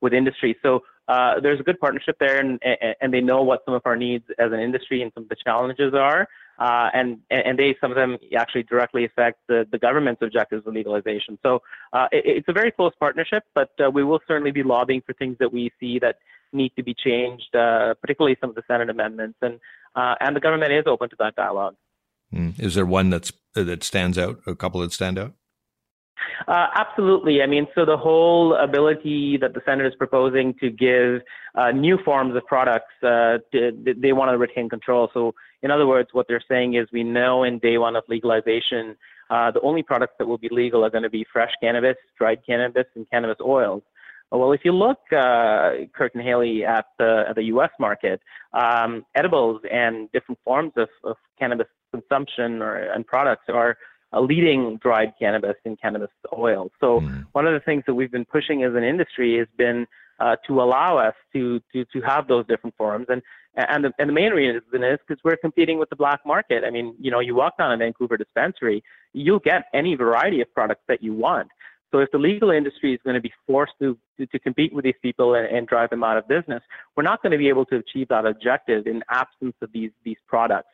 with 0.00 0.12
industry. 0.12 0.56
So 0.62 0.82
there's 1.08 1.60
a 1.60 1.62
good 1.62 1.78
partnership 1.78 2.16
there, 2.20 2.38
and, 2.38 2.60
and 3.00 3.12
they 3.12 3.20
know 3.20 3.42
what 3.42 3.62
some 3.64 3.74
of 3.74 3.82
our 3.84 3.96
needs 3.96 4.24
as 4.38 4.52
an 4.52 4.60
industry 4.60 5.02
and 5.02 5.12
some 5.14 5.24
of 5.24 5.28
the 5.28 5.36
challenges 5.44 5.92
are 5.94 6.26
uh, 6.60 6.90
and 6.92 7.18
and 7.30 7.58
they 7.58 7.74
some 7.80 7.90
of 7.90 7.96
them 7.96 8.18
actually 8.36 8.62
directly 8.64 9.04
affect 9.04 9.38
the, 9.48 9.66
the 9.72 9.78
government's 9.78 10.20
objectives 10.22 10.66
of 10.66 10.74
legalization. 10.74 11.38
So 11.42 11.62
uh, 11.92 12.06
it, 12.12 12.22
it's 12.26 12.48
a 12.48 12.52
very 12.52 12.70
close 12.70 12.92
partnership, 13.00 13.44
but 13.54 13.70
uh, 13.84 13.90
we 13.90 14.04
will 14.04 14.20
certainly 14.28 14.50
be 14.50 14.62
lobbying 14.62 15.02
for 15.04 15.14
things 15.14 15.36
that 15.40 15.52
we 15.52 15.72
see 15.80 15.98
that 16.00 16.16
need 16.52 16.72
to 16.76 16.82
be 16.82 16.94
changed, 16.94 17.54
uh, 17.54 17.94
particularly 17.94 18.36
some 18.40 18.50
of 18.50 18.56
the 18.56 18.62
Senate 18.68 18.90
amendments, 18.90 19.38
and 19.40 19.58
uh, 19.96 20.14
and 20.20 20.36
the 20.36 20.40
government 20.40 20.72
is 20.72 20.84
open 20.86 21.08
to 21.08 21.16
that 21.18 21.34
dialogue. 21.34 21.76
Mm. 22.32 22.60
Is 22.60 22.74
there 22.74 22.86
one 22.86 23.10
that's 23.10 23.32
that 23.54 23.82
stands 23.82 24.18
out? 24.18 24.40
A 24.46 24.54
couple 24.54 24.80
that 24.82 24.92
stand 24.92 25.18
out? 25.18 25.32
Uh, 26.48 26.66
absolutely. 26.74 27.42
I 27.42 27.46
mean, 27.46 27.66
so 27.74 27.84
the 27.84 27.96
whole 27.96 28.54
ability 28.54 29.36
that 29.38 29.54
the 29.54 29.60
Senate 29.64 29.86
is 29.86 29.94
proposing 29.96 30.54
to 30.60 30.70
give 30.70 31.22
uh, 31.54 31.70
new 31.70 31.98
forms 32.04 32.34
of 32.36 32.46
products, 32.46 32.92
uh, 33.02 33.38
to, 33.52 33.94
they 33.96 34.12
want 34.12 34.30
to 34.30 34.38
retain 34.38 34.68
control. 34.68 35.10
So, 35.12 35.34
in 35.62 35.70
other 35.70 35.86
words, 35.86 36.10
what 36.12 36.26
they're 36.28 36.42
saying 36.48 36.74
is 36.74 36.88
we 36.92 37.04
know 37.04 37.44
in 37.44 37.58
day 37.58 37.78
one 37.78 37.96
of 37.96 38.04
legalization, 38.08 38.96
uh, 39.30 39.50
the 39.50 39.60
only 39.60 39.82
products 39.82 40.14
that 40.18 40.26
will 40.26 40.38
be 40.38 40.48
legal 40.50 40.84
are 40.84 40.90
going 40.90 41.04
to 41.04 41.10
be 41.10 41.24
fresh 41.32 41.52
cannabis, 41.62 41.96
dried 42.18 42.40
cannabis, 42.46 42.86
and 42.96 43.08
cannabis 43.10 43.36
oils. 43.40 43.82
Well, 44.32 44.52
if 44.52 44.60
you 44.64 44.72
look, 44.72 44.98
uh, 45.12 45.86
Kurt 45.92 46.14
and 46.14 46.22
Hayley, 46.22 46.64
at 46.64 46.86
the, 46.98 47.24
at 47.28 47.34
the 47.34 47.44
U.S. 47.44 47.70
market, 47.80 48.20
um, 48.52 49.04
edibles 49.16 49.60
and 49.70 50.10
different 50.12 50.38
forms 50.44 50.72
of, 50.76 50.88
of 51.04 51.16
cannabis 51.38 51.66
consumption 51.92 52.62
or, 52.62 52.76
and 52.76 53.04
products 53.04 53.44
are 53.48 53.76
a 54.12 54.20
leading 54.20 54.76
dried 54.78 55.12
cannabis 55.18 55.56
and 55.64 55.80
cannabis 55.80 56.10
oil. 56.36 56.70
So 56.80 57.00
mm. 57.00 57.26
one 57.32 57.46
of 57.46 57.54
the 57.54 57.60
things 57.60 57.84
that 57.86 57.94
we've 57.94 58.10
been 58.10 58.24
pushing 58.24 58.64
as 58.64 58.74
an 58.74 58.84
industry 58.84 59.38
has 59.38 59.48
been 59.56 59.86
uh, 60.18 60.36
to 60.46 60.60
allow 60.60 60.98
us 60.98 61.14
to, 61.32 61.60
to 61.72 61.84
to 61.86 62.00
have 62.02 62.28
those 62.28 62.46
different 62.46 62.76
forms. 62.76 63.06
And 63.08 63.22
and 63.54 63.84
the, 63.84 63.92
and 63.98 64.08
the 64.08 64.12
main 64.12 64.32
reason 64.32 64.60
is 64.84 64.98
because 65.06 65.22
we're 65.24 65.36
competing 65.36 65.78
with 65.78 65.90
the 65.90 65.96
black 65.96 66.20
market. 66.24 66.62
I 66.64 66.70
mean, 66.70 66.94
you 67.00 67.10
know, 67.10 67.20
you 67.20 67.34
walk 67.34 67.58
down 67.58 67.72
a 67.72 67.76
Vancouver 67.76 68.16
dispensary, 68.16 68.82
you'll 69.12 69.40
get 69.40 69.64
any 69.74 69.96
variety 69.96 70.40
of 70.40 70.52
products 70.54 70.82
that 70.88 71.02
you 71.02 71.14
want. 71.14 71.48
So 71.90 71.98
if 71.98 72.10
the 72.12 72.18
legal 72.18 72.50
industry 72.50 72.94
is 72.94 73.00
going 73.04 73.14
to 73.14 73.20
be 73.20 73.32
forced 73.46 73.72
to, 73.80 73.98
to, 74.18 74.26
to 74.26 74.38
compete 74.38 74.72
with 74.72 74.84
these 74.84 74.94
people 75.02 75.34
and, 75.34 75.46
and, 75.46 75.66
drive 75.66 75.90
them 75.90 76.04
out 76.04 76.16
of 76.16 76.28
business, 76.28 76.62
we're 76.96 77.02
not 77.02 77.20
going 77.20 77.32
to 77.32 77.38
be 77.38 77.48
able 77.48 77.64
to 77.66 77.76
achieve 77.76 78.06
that 78.08 78.26
objective 78.26 78.86
in 78.86 79.02
absence 79.10 79.56
of 79.60 79.72
these, 79.72 79.90
these 80.04 80.16
products. 80.28 80.68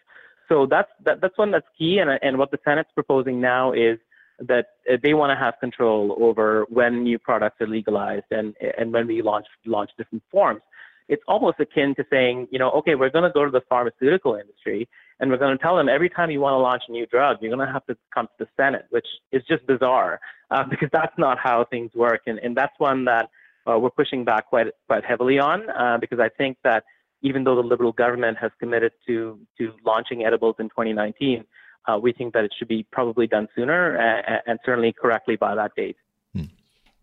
So 0.48 0.66
that's 0.66 0.90
that, 1.04 1.20
that's 1.20 1.36
one 1.38 1.50
that's 1.50 1.66
key. 1.78 1.98
And 1.98 2.10
and 2.22 2.38
what 2.38 2.50
the 2.50 2.58
Senate's 2.64 2.90
proposing 2.94 3.40
now 3.40 3.72
is 3.72 3.98
that 4.40 4.66
uh, 4.90 4.96
they 5.02 5.14
want 5.14 5.30
to 5.30 5.36
have 5.36 5.54
control 5.60 6.16
over 6.20 6.66
when 6.68 7.02
new 7.02 7.18
products 7.18 7.60
are 7.60 7.66
legalized 7.66 8.26
and 8.30 8.54
and 8.78 8.92
when 8.92 9.06
we 9.06 9.22
launch 9.22 9.46
launch 9.64 9.90
different 9.96 10.22
forms. 10.30 10.62
It's 11.08 11.22
almost 11.28 11.60
akin 11.60 11.94
to 11.96 12.04
saying, 12.10 12.48
you 12.50 12.58
know, 12.58 12.70
okay, 12.72 12.96
we're 12.96 13.10
going 13.10 13.22
to 13.22 13.30
go 13.30 13.44
to 13.44 13.50
the 13.50 13.62
pharmaceutical 13.68 14.34
industry 14.34 14.88
and 15.20 15.30
we're 15.30 15.36
going 15.36 15.56
to 15.56 15.62
tell 15.62 15.76
them 15.76 15.88
every 15.88 16.10
time 16.10 16.32
you 16.32 16.40
want 16.40 16.54
to 16.54 16.58
launch 16.58 16.82
a 16.88 16.92
new 16.92 17.06
drug, 17.06 17.36
you're 17.40 17.54
going 17.54 17.64
to 17.64 17.72
have 17.72 17.86
to 17.86 17.96
come 18.12 18.26
to 18.26 18.44
the 18.44 18.48
Senate, 18.56 18.86
which 18.90 19.06
is 19.30 19.40
just 19.48 19.64
bizarre 19.68 20.18
uh, 20.50 20.64
because 20.70 20.88
that's 20.92 21.16
not 21.16 21.38
how 21.38 21.64
things 21.64 21.90
work. 21.94 22.22
And 22.26 22.38
and 22.38 22.56
that's 22.56 22.74
one 22.78 23.04
that 23.06 23.30
uh, 23.66 23.78
we're 23.78 23.90
pushing 23.90 24.24
back 24.24 24.46
quite 24.46 24.66
quite 24.86 25.04
heavily 25.04 25.38
on 25.38 25.68
uh, 25.70 25.98
because 26.00 26.18
I 26.20 26.28
think 26.28 26.58
that 26.64 26.84
even 27.26 27.42
though 27.44 27.56
the 27.56 27.68
Liberal 27.72 27.92
government 27.92 28.38
has 28.38 28.52
committed 28.60 28.92
to, 29.06 29.38
to 29.58 29.72
launching 29.84 30.24
edibles 30.24 30.54
in 30.60 30.68
2019, 30.68 31.44
uh, 31.88 31.98
we 32.00 32.12
think 32.12 32.32
that 32.34 32.44
it 32.44 32.52
should 32.56 32.68
be 32.68 32.86
probably 32.92 33.26
done 33.26 33.48
sooner 33.56 33.96
and, 33.96 34.40
and 34.46 34.58
certainly 34.64 34.92
correctly 34.92 35.36
by 35.36 35.54
that 35.54 35.72
date. 35.76 35.96
Hmm. 36.34 36.44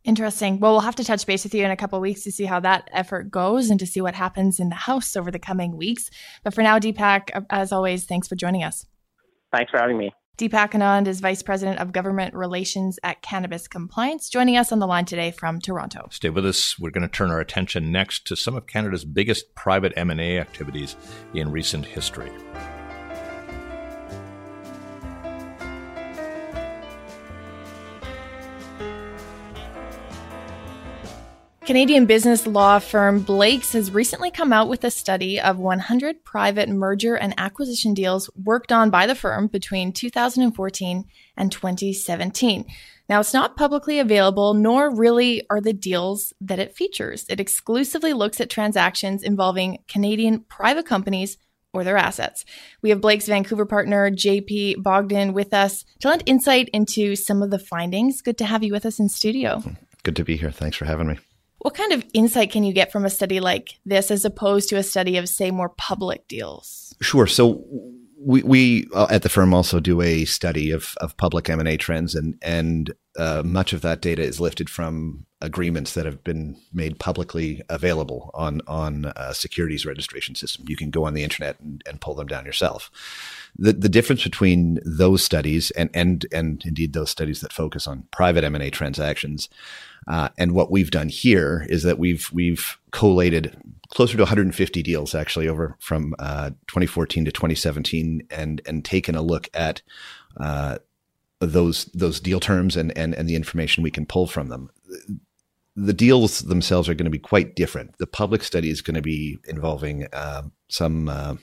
Interesting. 0.06 0.60
Well, 0.60 0.72
we'll 0.72 0.82
have 0.82 0.96
to 0.96 1.04
touch 1.04 1.26
base 1.26 1.44
with 1.44 1.54
you 1.54 1.66
in 1.66 1.72
a 1.72 1.78
couple 1.78 2.00
weeks 2.00 2.24
to 2.24 2.32
see 2.32 2.46
how 2.46 2.60
that 2.62 2.90
effort 2.94 3.32
goes 3.32 3.70
and 3.70 3.80
to 3.80 3.86
see 3.86 4.02
what 4.02 4.16
happens 4.16 4.60
in 4.60 4.70
the 4.70 4.76
House 4.76 5.16
over 5.16 5.30
the 5.30 5.40
coming 5.40 5.78
weeks. 5.78 6.10
But 6.44 6.54
for 6.54 6.62
now, 6.62 6.80
Deepak, 6.80 7.46
as 7.50 7.72
always, 7.72 8.06
thanks 8.06 8.28
for 8.28 8.36
joining 8.36 8.64
us. 8.64 8.86
Thanks 9.52 9.72
for 9.72 9.78
having 9.78 9.98
me. 9.98 10.12
Deepak 10.36 10.72
Anand 10.72 11.06
is 11.06 11.20
Vice 11.20 11.44
President 11.44 11.78
of 11.78 11.92
Government 11.92 12.34
Relations 12.34 12.98
at 13.04 13.22
Cannabis 13.22 13.68
Compliance, 13.68 14.30
joining 14.30 14.58
us 14.58 14.72
on 14.72 14.80
the 14.80 14.88
line 14.88 15.06
today 15.06 15.30
from 15.30 15.62
Toronto. 15.62 16.08
Stay 16.10 16.32
with 16.32 16.44
us. 16.44 16.80
We're 16.80 16.90
going 16.90 17.08
to 17.08 17.08
turn 17.08 17.30
our 17.30 17.40
attention 17.40 17.92
next 17.92 18.26
to 18.26 18.36
some 18.36 18.56
of 18.56 18.66
Canada's 18.66 19.06
biggest 19.06 19.54
private 19.54 19.94
M&A 19.96 20.40
activities 20.40 20.96
in 21.36 21.52
recent 21.52 21.86
history. 21.86 22.32
Canadian 31.66 32.06
business 32.06 32.46
law 32.46 32.78
firm 32.78 33.22
Blakes 33.22 33.72
has 33.72 33.90
recently 33.90 34.30
come 34.30 34.52
out 34.52 34.68
with 34.68 34.84
a 34.84 34.92
study 34.92 35.40
of 35.40 35.60
100 35.60 36.26
private 36.26 36.68
merger 36.68 37.16
and 37.16 37.34
acquisition 37.38 37.94
deals 37.94 38.30
worked 38.36 38.74
on 38.74 38.90
by 38.90 39.08
the 39.08 39.16
firm 39.16 39.48
between 39.48 39.94
2014 39.94 41.06
and 41.38 41.52
2017. 41.54 42.66
Now, 43.08 43.22
it's 43.22 43.34
not 43.34 43.56
publicly 43.56 44.00
available, 44.00 44.54
nor 44.54 44.94
really 44.94 45.42
are 45.50 45.62
the 45.62 45.72
deals 45.72 46.34
that 46.42 46.60
it 46.60 46.76
features. 46.76 47.26
It 47.30 47.40
exclusively 47.40 48.12
looks 48.12 48.42
at 48.42 48.50
transactions 48.50 49.24
involving 49.24 49.80
Canadian 49.88 50.42
private 50.42 50.86
companies 50.86 51.38
or 51.72 51.86
their 51.86 51.98
assets. 51.98 52.44
We 52.82 52.90
have 52.90 53.00
Blake's 53.00 53.28
Vancouver 53.28 53.66
partner, 53.66 54.12
JP 54.12 54.84
Bogdan, 54.84 55.32
with 55.32 55.54
us 55.54 55.86
to 56.02 56.10
lend 56.10 56.24
insight 56.26 56.68
into 56.74 57.16
some 57.16 57.42
of 57.42 57.52
the 57.52 57.60
findings. 57.60 58.22
Good 58.22 58.38
to 58.40 58.46
have 58.46 58.64
you 58.64 58.74
with 58.74 58.86
us 58.86 59.00
in 59.00 59.08
studio. 59.08 59.64
Good 60.04 60.18
to 60.18 60.26
be 60.26 60.36
here. 60.36 60.52
Thanks 60.52 60.76
for 60.76 60.84
having 60.84 61.08
me. 61.08 61.20
What 61.64 61.76
kind 61.76 61.94
of 61.94 62.06
insight 62.14 62.52
can 62.52 62.64
you 62.66 62.74
get 62.74 62.92
from 62.92 63.06
a 63.06 63.10
study 63.10 63.40
like 63.40 63.80
this 63.86 64.12
as 64.12 64.26
opposed 64.26 64.68
to 64.70 64.76
a 64.76 64.84
study 64.84 65.18
of, 65.18 65.30
say, 65.30 65.50
more 65.50 65.70
public 65.70 66.28
deals? 66.28 66.94
Sure. 67.02 67.26
So 67.26 67.64
we, 68.20 68.44
we 68.44 68.88
uh, 68.94 69.08
at 69.10 69.24
the 69.24 69.30
firm 69.30 69.54
also 69.54 69.80
do 69.80 70.02
a 70.02 70.26
study 70.26 70.72
of, 70.72 70.94
of 71.00 71.16
public 71.16 71.50
M&A 71.50 71.78
trends 71.78 72.16
and, 72.16 72.38
and 72.42 72.94
uh, 73.18 73.44
much 73.46 73.72
of 73.72 73.82
that 73.82 74.02
data 74.02 74.22
is 74.22 74.42
lifted 74.42 74.70
from 74.70 75.26
agreements 75.40 75.94
that 75.94 76.06
have 76.06 76.24
been 76.24 76.58
made 76.74 77.00
publicly 77.00 77.62
available 77.70 78.32
on 78.34 78.62
on 78.66 79.12
a 79.16 79.34
securities 79.34 79.86
registration 79.86 80.36
system. 80.36 80.66
You 80.68 80.78
can 80.78 80.90
go 80.90 81.06
on 81.06 81.14
the 81.14 81.24
internet 81.24 81.60
and, 81.60 81.84
and 81.86 82.02
pull 82.02 82.16
them 82.16 82.28
down 82.28 82.46
yourself. 82.46 82.90
The 83.58 83.74
the 83.74 83.90
difference 83.90 84.24
between 84.24 84.80
those 84.86 85.24
studies 85.24 85.70
and 85.72 85.90
and 85.94 86.26
and 86.32 86.64
indeed 86.66 86.94
those 86.94 87.10
studies 87.10 87.42
that 87.42 87.54
focus 87.54 87.88
on 87.88 88.08
private 88.10 88.44
M 88.44 88.56
and 88.56 88.64
A 88.64 88.72
transactions 88.72 89.50
uh, 90.08 90.30
and 90.38 90.54
what 90.54 90.72
we've 90.72 90.92
done 90.92 91.10
here 91.10 91.66
is 91.70 91.84
that 91.84 92.00
we've 92.00 92.30
we've 92.34 92.78
collated 92.92 93.58
closer 93.90 94.18
to 94.18 94.24
150 94.24 94.84
deals 94.84 95.14
actually 95.14 95.48
over 95.48 95.78
from 95.80 96.16
uh, 96.20 96.50
2014 96.68 97.26
to 97.26 97.32
2017 97.32 98.28
and 98.32 98.62
and 98.66 98.84
taken 98.84 99.16
a 99.16 99.22
look 99.22 99.50
at 99.54 99.82
uh, 100.38 100.78
those 101.40 101.86
those 101.86 102.20
deal 102.20 102.40
terms 102.40 102.76
and, 102.76 102.96
and 102.98 103.14
and 103.14 103.30
the 103.30 103.36
information 103.36 103.84
we 103.84 103.92
can 103.92 104.06
pull 104.06 104.28
from 104.28 104.50
them. 104.50 104.70
The 105.76 105.94
deals 105.94 106.42
themselves 106.42 106.88
are 106.88 106.94
going 106.94 107.06
to 107.06 107.12
be 107.12 107.20
quite 107.20 107.56
different. 107.56 107.98
The 107.98 108.08
public 108.08 108.44
study 108.44 108.70
is 108.70 108.82
going 108.82 108.96
to 108.96 109.02
be 109.02 109.40
involving 109.48 110.06
uh, 110.14 110.44
some, 110.68 111.10
uh, 111.10 111.34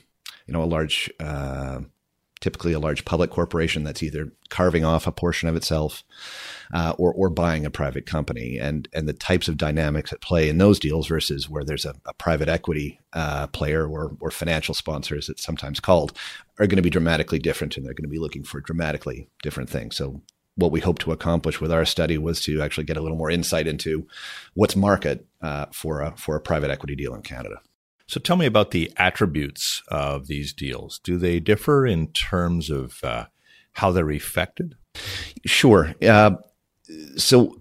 you 0.47 0.53
know, 0.53 0.63
a 0.63 0.65
large, 0.65 1.11
typically 2.41 2.73
a 2.73 2.79
large 2.79 3.05
public 3.05 3.29
corporation 3.29 3.83
that's 3.83 4.03
either 4.03 4.31
carving 4.49 4.83
off 4.83 5.07
a 5.07 5.11
portion 5.11 5.47
of 5.47 5.55
itself 5.55 6.03
uh, 6.73 6.93
or 6.97 7.13
or 7.13 7.29
buying 7.29 7.65
a 7.65 7.71
private 7.71 8.05
company, 8.05 8.57
and 8.59 8.89
and 8.93 9.07
the 9.07 9.13
types 9.13 9.47
of 9.47 9.57
dynamics 9.57 10.11
at 10.11 10.21
play 10.21 10.49
in 10.49 10.57
those 10.57 10.79
deals 10.79 11.07
versus 11.07 11.49
where 11.49 11.63
there's 11.63 11.85
a, 11.85 11.95
a 12.05 12.13
private 12.13 12.49
equity 12.49 12.99
uh, 13.13 13.47
player 13.47 13.87
or 13.87 14.17
or 14.19 14.31
financial 14.31 14.73
sponsor, 14.73 15.15
as 15.15 15.29
it's 15.29 15.43
sometimes 15.43 15.79
called, 15.79 16.17
are 16.59 16.67
going 16.67 16.77
to 16.77 16.81
be 16.81 16.89
dramatically 16.89 17.39
different, 17.39 17.77
and 17.77 17.85
they're 17.85 17.93
going 17.93 18.03
to 18.03 18.09
be 18.09 18.19
looking 18.19 18.43
for 18.43 18.59
dramatically 18.59 19.29
different 19.41 19.69
things. 19.69 19.95
So 19.95 20.21
what 20.55 20.71
we 20.71 20.81
hope 20.81 20.99
to 20.99 21.11
accomplish 21.11 21.61
with 21.61 21.71
our 21.71 21.85
study 21.85 22.17
was 22.17 22.41
to 22.41 22.61
actually 22.61 22.83
get 22.83 22.97
a 22.97 23.01
little 23.01 23.17
more 23.17 23.31
insight 23.31 23.67
into 23.67 24.07
what's 24.53 24.75
market 24.75 25.25
uh, 25.41 25.67
for 25.71 26.01
a 26.01 26.15
for 26.17 26.35
a 26.35 26.41
private 26.41 26.69
equity 26.69 26.95
deal 26.95 27.15
in 27.15 27.21
Canada. 27.21 27.61
So 28.11 28.19
tell 28.19 28.35
me 28.35 28.45
about 28.45 28.71
the 28.71 28.91
attributes 28.97 29.81
of 29.87 30.27
these 30.27 30.51
deals. 30.51 30.99
Do 31.01 31.17
they 31.17 31.39
differ 31.39 31.87
in 31.87 32.07
terms 32.07 32.69
of 32.69 33.01
uh, 33.05 33.27
how 33.71 33.91
they're 33.91 34.11
effected? 34.11 34.75
Sure. 35.45 35.95
Uh, 36.05 36.31
so 37.15 37.55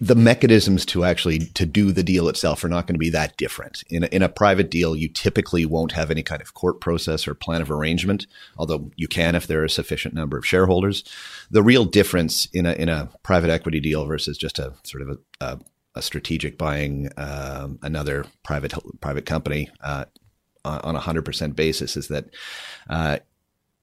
the 0.00 0.14
mechanisms 0.14 0.86
to 0.86 1.04
actually 1.04 1.40
to 1.52 1.66
do 1.66 1.92
the 1.92 2.02
deal 2.02 2.30
itself 2.30 2.64
are 2.64 2.70
not 2.70 2.86
going 2.86 2.94
to 2.94 2.98
be 2.98 3.10
that 3.10 3.36
different. 3.36 3.84
In 3.90 4.04
a, 4.04 4.06
in 4.06 4.22
a 4.22 4.30
private 4.30 4.70
deal, 4.70 4.96
you 4.96 5.10
typically 5.10 5.66
won't 5.66 5.92
have 5.92 6.10
any 6.10 6.22
kind 6.22 6.40
of 6.40 6.54
court 6.54 6.80
process 6.80 7.28
or 7.28 7.34
plan 7.34 7.60
of 7.60 7.70
arrangement, 7.70 8.26
although 8.56 8.90
you 8.96 9.06
can 9.06 9.34
if 9.34 9.46
there 9.46 9.60
are 9.60 9.66
a 9.66 9.70
sufficient 9.70 10.14
number 10.14 10.38
of 10.38 10.46
shareholders. 10.46 11.04
The 11.50 11.62
real 11.62 11.84
difference 11.84 12.46
in 12.54 12.64
a 12.64 12.72
in 12.72 12.88
a 12.88 13.10
private 13.22 13.50
equity 13.50 13.80
deal 13.80 14.06
versus 14.06 14.38
just 14.38 14.58
a 14.58 14.72
sort 14.82 15.02
of 15.02 15.10
a, 15.10 15.18
a, 15.44 15.58
a 15.96 16.02
strategic 16.02 16.58
buying 16.58 17.10
um, 17.16 17.78
another 17.82 18.26
private 18.44 18.72
private 19.00 19.26
company 19.26 19.68
uh, 19.82 20.04
on 20.64 20.94
a 20.94 21.00
hundred 21.00 21.24
percent 21.24 21.56
basis 21.56 21.96
is 21.96 22.08
that 22.08 22.26
uh, 22.88 23.18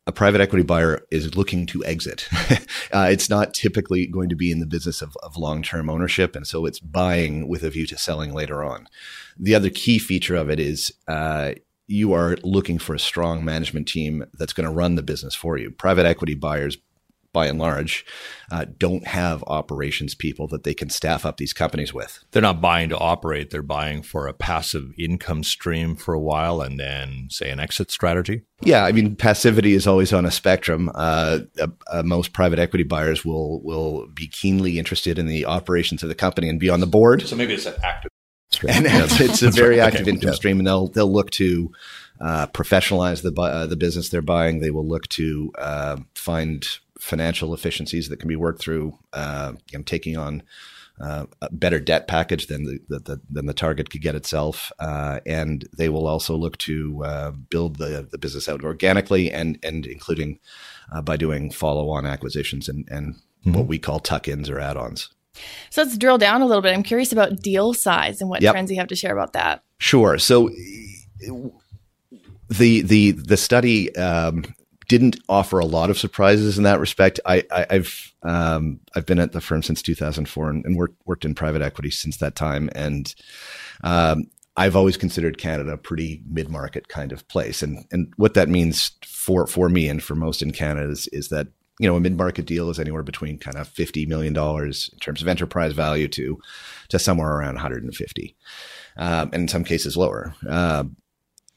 a 0.05 0.11
private 0.11 0.41
equity 0.41 0.63
buyer 0.63 1.01
is 1.11 1.35
looking 1.35 1.65
to 1.67 1.83
exit. 1.85 2.27
uh, 2.93 3.07
it's 3.09 3.29
not 3.29 3.53
typically 3.53 4.05
going 4.05 4.29
to 4.29 4.35
be 4.35 4.51
in 4.51 4.59
the 4.59 4.65
business 4.65 5.01
of, 5.01 5.15
of 5.23 5.37
long 5.37 5.63
term 5.63 5.89
ownership. 5.89 6.35
And 6.35 6.45
so 6.45 6.65
it's 6.65 6.79
buying 6.79 7.47
with 7.47 7.63
a 7.63 7.69
view 7.69 7.85
to 7.87 7.97
selling 7.97 8.33
later 8.33 8.63
on. 8.63 8.87
The 9.37 9.55
other 9.55 9.69
key 9.69 9.99
feature 9.99 10.35
of 10.35 10.49
it 10.49 10.59
is 10.59 10.93
uh, 11.07 11.53
you 11.87 12.13
are 12.13 12.37
looking 12.43 12.79
for 12.79 12.93
a 12.93 12.99
strong 12.99 13.45
management 13.45 13.87
team 13.87 14.25
that's 14.33 14.53
going 14.53 14.67
to 14.67 14.73
run 14.73 14.95
the 14.95 15.03
business 15.03 15.35
for 15.35 15.57
you. 15.57 15.71
Private 15.71 16.05
equity 16.05 16.33
buyers 16.33 16.77
by 17.33 17.47
and 17.47 17.59
large, 17.59 18.05
uh, 18.51 18.65
don't 18.77 19.07
have 19.07 19.43
operations 19.47 20.15
people 20.15 20.47
that 20.47 20.63
they 20.63 20.73
can 20.73 20.89
staff 20.89 21.25
up 21.25 21.37
these 21.37 21.51
companies 21.51 21.93
with. 21.93 22.23
They're 22.31 22.41
not 22.41 22.61
buying 22.61 22.89
to 22.89 22.97
operate, 22.97 23.49
they're 23.49 23.61
buying 23.61 24.03
for 24.03 24.27
a 24.27 24.33
passive 24.33 24.93
income 24.97 25.43
stream 25.43 25.95
for 25.95 26.13
a 26.13 26.19
while 26.19 26.61
and 26.61 26.79
then, 26.79 27.27
say, 27.29 27.49
an 27.49 27.59
exit 27.59 27.91
strategy. 27.91 28.43
Yeah, 28.61 28.85
I 28.85 28.91
mean, 28.91 29.15
passivity 29.15 29.73
is 29.73 29.87
always 29.87 30.13
on 30.13 30.25
a 30.25 30.31
spectrum. 30.31 30.89
Uh, 30.93 31.39
uh, 31.59 31.67
uh 31.91 32.03
most 32.03 32.31
private 32.31 32.59
equity 32.59 32.83
buyers 32.83 33.25
will 33.25 33.61
will 33.61 34.07
be 34.07 34.27
keenly 34.27 34.79
interested 34.79 35.19
in 35.19 35.25
the 35.25 35.45
operations 35.45 36.03
of 36.03 36.09
the 36.09 36.15
company 36.15 36.47
and 36.47 36.59
be 36.59 36.69
on 36.69 36.79
the 36.79 36.87
board. 36.87 37.23
So 37.23 37.35
maybe 37.35 37.55
it's 37.55 37.65
an 37.65 37.75
active. 37.83 38.09
And 38.67 38.85
it's, 38.87 39.19
it's 39.19 39.41
a 39.41 39.49
very 39.49 39.79
right. 39.79 39.87
active 39.87 40.03
okay. 40.03 40.11
income 40.11 40.29
yeah. 40.29 40.35
stream, 40.35 40.59
and 40.59 40.67
they'll 40.67 40.87
they'll 40.87 41.11
look 41.11 41.31
to 41.31 41.71
uh, 42.21 42.47
professionalize 42.47 43.21
the 43.21 43.33
uh, 43.41 43.65
the 43.65 43.75
business 43.75 44.09
they're 44.09 44.21
buying. 44.21 44.59
They 44.59 44.71
will 44.71 44.87
look 44.87 45.07
to 45.09 45.51
uh, 45.57 45.97
find 46.15 46.65
financial 47.03 47.53
efficiencies 47.53 48.07
that 48.07 48.17
can 48.17 48.29
be 48.29 48.35
worked 48.37 48.61
through 48.61 48.97
uh, 49.11 49.51
you 49.71 49.77
know, 49.77 49.83
taking 49.83 50.15
on 50.15 50.41
uh, 51.01 51.25
a 51.41 51.51
better 51.51 51.79
debt 51.79 52.07
package 52.07 52.47
than 52.47 52.63
the, 52.63 52.79
the, 52.87 53.19
than 53.29 53.45
the 53.45 53.53
target 53.53 53.89
could 53.89 54.01
get 54.01 54.15
itself, 54.15 54.71
uh, 54.79 55.19
and 55.25 55.67
they 55.75 55.89
will 55.89 56.07
also 56.07 56.37
look 56.37 56.57
to 56.59 57.03
uh, 57.03 57.31
build 57.31 57.75
the, 57.77 58.07
the 58.09 58.17
business 58.17 58.47
out 58.47 58.63
organically 58.63 59.29
and 59.29 59.59
and 59.63 59.85
including 59.85 60.39
uh, 60.93 61.01
by 61.01 61.17
doing 61.17 61.51
follow 61.51 61.89
on 61.89 62.05
acquisitions 62.05 62.69
and 62.69 62.87
and 62.89 63.15
mm-hmm. 63.15 63.53
what 63.53 63.67
we 63.67 63.77
call 63.77 63.99
tuck 63.99 64.29
ins 64.29 64.49
or 64.49 64.59
add 64.59 64.77
ons. 64.77 65.09
So 65.71 65.81
let's 65.81 65.97
drill 65.97 66.19
down 66.19 66.41
a 66.41 66.45
little 66.45 66.61
bit. 66.61 66.73
I'm 66.73 66.83
curious 66.83 67.11
about 67.11 67.41
deal 67.41 67.73
size 67.73 68.21
and 68.21 68.29
what 68.29 68.41
yep. 68.41 68.53
trends 68.53 68.71
you 68.71 68.77
have 68.77 68.87
to 68.87 68.95
share 68.95 69.13
about 69.13 69.33
that. 69.33 69.61
Sure. 69.79 70.17
So 70.19 70.51
the 72.49 72.81
the 72.81 73.11
the 73.11 73.37
study 73.37 73.93
um, 73.95 74.45
didn't 74.87 75.17
offer 75.29 75.59
a 75.59 75.65
lot 75.65 75.89
of 75.89 75.97
surprises 75.97 76.57
in 76.57 76.63
that 76.63 76.79
respect. 76.79 77.19
I, 77.25 77.43
have 77.69 77.89
um, 78.23 78.79
I've 78.95 79.05
been 79.05 79.19
at 79.19 79.31
the 79.31 79.41
firm 79.41 79.63
since 79.63 79.81
2004 79.81 80.49
and, 80.49 80.65
and, 80.65 80.77
worked 80.77 81.01
worked 81.05 81.25
in 81.25 81.35
private 81.35 81.61
equity 81.61 81.91
since 81.91 82.17
that 82.17 82.35
time, 82.35 82.69
and 82.75 83.13
um, 83.83 84.25
I've 84.55 84.75
always 84.75 84.97
considered 84.97 85.37
Canada 85.37 85.71
a 85.73 85.77
pretty 85.77 86.21
mid 86.29 86.49
market 86.49 86.87
kind 86.87 87.11
of 87.11 87.27
place. 87.27 87.61
And 87.63 87.85
and 87.91 88.13
what 88.17 88.33
that 88.35 88.49
means 88.49 88.91
for 89.05 89.47
for 89.47 89.69
me 89.69 89.87
and 89.87 90.03
for 90.03 90.15
most 90.15 90.41
in 90.41 90.51
Canada 90.51 90.89
is, 90.89 91.07
is 91.07 91.29
that 91.29 91.47
you 91.79 91.87
know 91.87 91.95
a 91.95 91.99
mid 91.99 92.17
market 92.17 92.45
deal 92.45 92.69
is 92.69 92.79
anywhere 92.79 93.03
between 93.03 93.37
kind 93.37 93.57
of 93.57 93.67
50 93.67 94.05
million 94.05 94.33
dollars 94.33 94.89
in 94.93 94.99
terms 94.99 95.21
of 95.21 95.27
enterprise 95.27 95.73
value 95.73 96.07
to 96.09 96.39
to 96.89 96.99
somewhere 96.99 97.31
around 97.31 97.55
150, 97.55 98.35
um, 98.97 99.29
and 99.33 99.43
in 99.43 99.47
some 99.47 99.63
cases 99.63 99.97
lower. 99.97 100.35
Uh, 100.47 100.85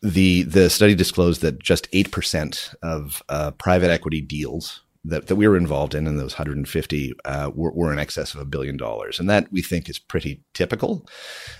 the 0.07 0.42
the 0.42 0.71
study 0.71 0.95
disclosed 0.95 1.42
that 1.42 1.59
just 1.59 1.88
eight 1.92 2.11
percent 2.11 2.71
of 2.83 3.23
uh, 3.29 3.51
private 3.53 3.90
equity 3.90 4.21
deals 4.21 4.83
that, 5.07 5.29
that 5.29 5.37
we 5.37 5.47
were 5.47 5.57
involved 5.57 5.95
in, 5.95 6.07
in 6.07 6.16
those 6.16 6.33
150, 6.33 7.14
uh, 7.25 7.51
were, 7.55 7.71
were, 7.71 7.92
in 7.92 7.99
excess 7.99 8.35
of 8.35 8.40
a 8.40 8.45
billion 8.45 8.77
dollars, 8.77 9.21
and 9.21 9.31
that 9.31 9.51
we 9.53 9.62
think 9.62 9.88
is 9.88 9.99
pretty 9.99 10.42
typical. 10.53 11.07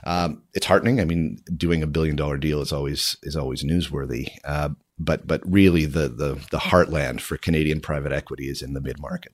Um, 0.05 0.43
it's 0.53 0.67
heartening. 0.67 1.01
I 1.01 1.05
mean, 1.05 1.39
doing 1.57 1.83
a 1.83 1.87
billion 1.87 2.17
dollar 2.17 2.39
deal 2.39 2.61
is 2.61 2.73
always 2.73 3.17
is 3.23 3.37
always 3.37 3.63
newsworthy. 3.63 4.29
Uh, 4.45 4.71
but 4.99 5.27
but 5.27 5.41
really, 5.45 5.87
the 5.87 6.09
the 6.09 6.35
the 6.51 6.59
heartland 6.59 7.21
for 7.21 7.37
Canadian 7.37 7.81
private 7.81 8.13
equity 8.13 8.49
is 8.49 8.63
in 8.63 8.73
the 8.75 8.81
mid 8.81 9.01
market. 9.01 9.33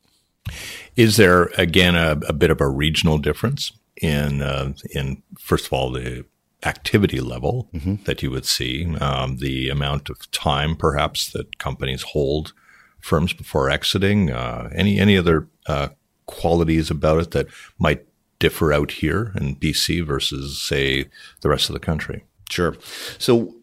Is 0.96 1.16
there 1.16 1.44
again 1.56 1.94
a, 1.94 2.18
a, 2.28 2.32
bit 2.32 2.50
of 2.50 2.60
a 2.60 2.68
regional 2.68 3.16
difference 3.16 3.72
in 4.00 4.42
uh, 4.42 4.72
in 4.90 5.22
first 5.38 5.66
of 5.66 5.72
all 5.72 5.90
the 5.90 6.24
activity 6.64 7.20
level 7.20 7.68
mm-hmm. 7.74 7.96
that 8.04 8.22
you 8.22 8.30
would 8.30 8.46
see, 8.46 8.94
um, 8.96 9.38
the 9.38 9.68
amount 9.68 10.08
of 10.10 10.30
time 10.30 10.76
perhaps 10.76 11.30
that 11.32 11.58
companies 11.58 12.02
hold 12.02 12.52
firms 13.00 13.32
before 13.32 13.68
exiting, 13.68 14.30
uh, 14.30 14.70
any 14.74 14.98
any 14.98 15.18
other 15.18 15.48
uh, 15.66 15.88
qualities 16.26 16.90
about 16.90 17.20
it 17.20 17.30
that 17.32 17.46
might 17.78 18.06
differ 18.38 18.72
out 18.72 18.92
here 18.92 19.32
in 19.36 19.56
BC 19.56 20.04
versus 20.04 20.60
say 20.60 21.06
the 21.40 21.48
rest 21.48 21.68
of 21.68 21.74
the 21.74 21.80
country. 21.80 22.24
Sure. 22.50 22.76
So. 23.18 23.54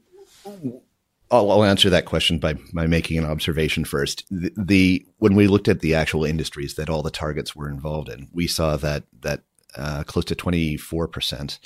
I'll, 1.31 1.51
I'll 1.51 1.63
answer 1.63 1.91
that 1.91 2.05
question 2.05 2.39
by, 2.39 2.55
by 2.73 2.87
making 2.87 3.19
an 3.19 3.25
observation 3.25 3.85
first. 3.85 4.25
The, 4.31 4.51
the 4.57 5.05
when 5.19 5.35
we 5.35 5.45
looked 5.45 5.67
at 5.67 5.81
the 5.81 5.93
actual 5.93 6.25
industries 6.25 6.73
that 6.73 6.89
all 6.89 7.03
the 7.03 7.11
targets 7.11 7.55
were 7.55 7.69
involved 7.69 8.09
in, 8.09 8.29
we 8.33 8.47
saw 8.47 8.77
that 8.77 9.03
that 9.21 9.43
uh, 9.75 10.03
close 10.03 10.25
to 10.25 10.35
24% 10.35 11.59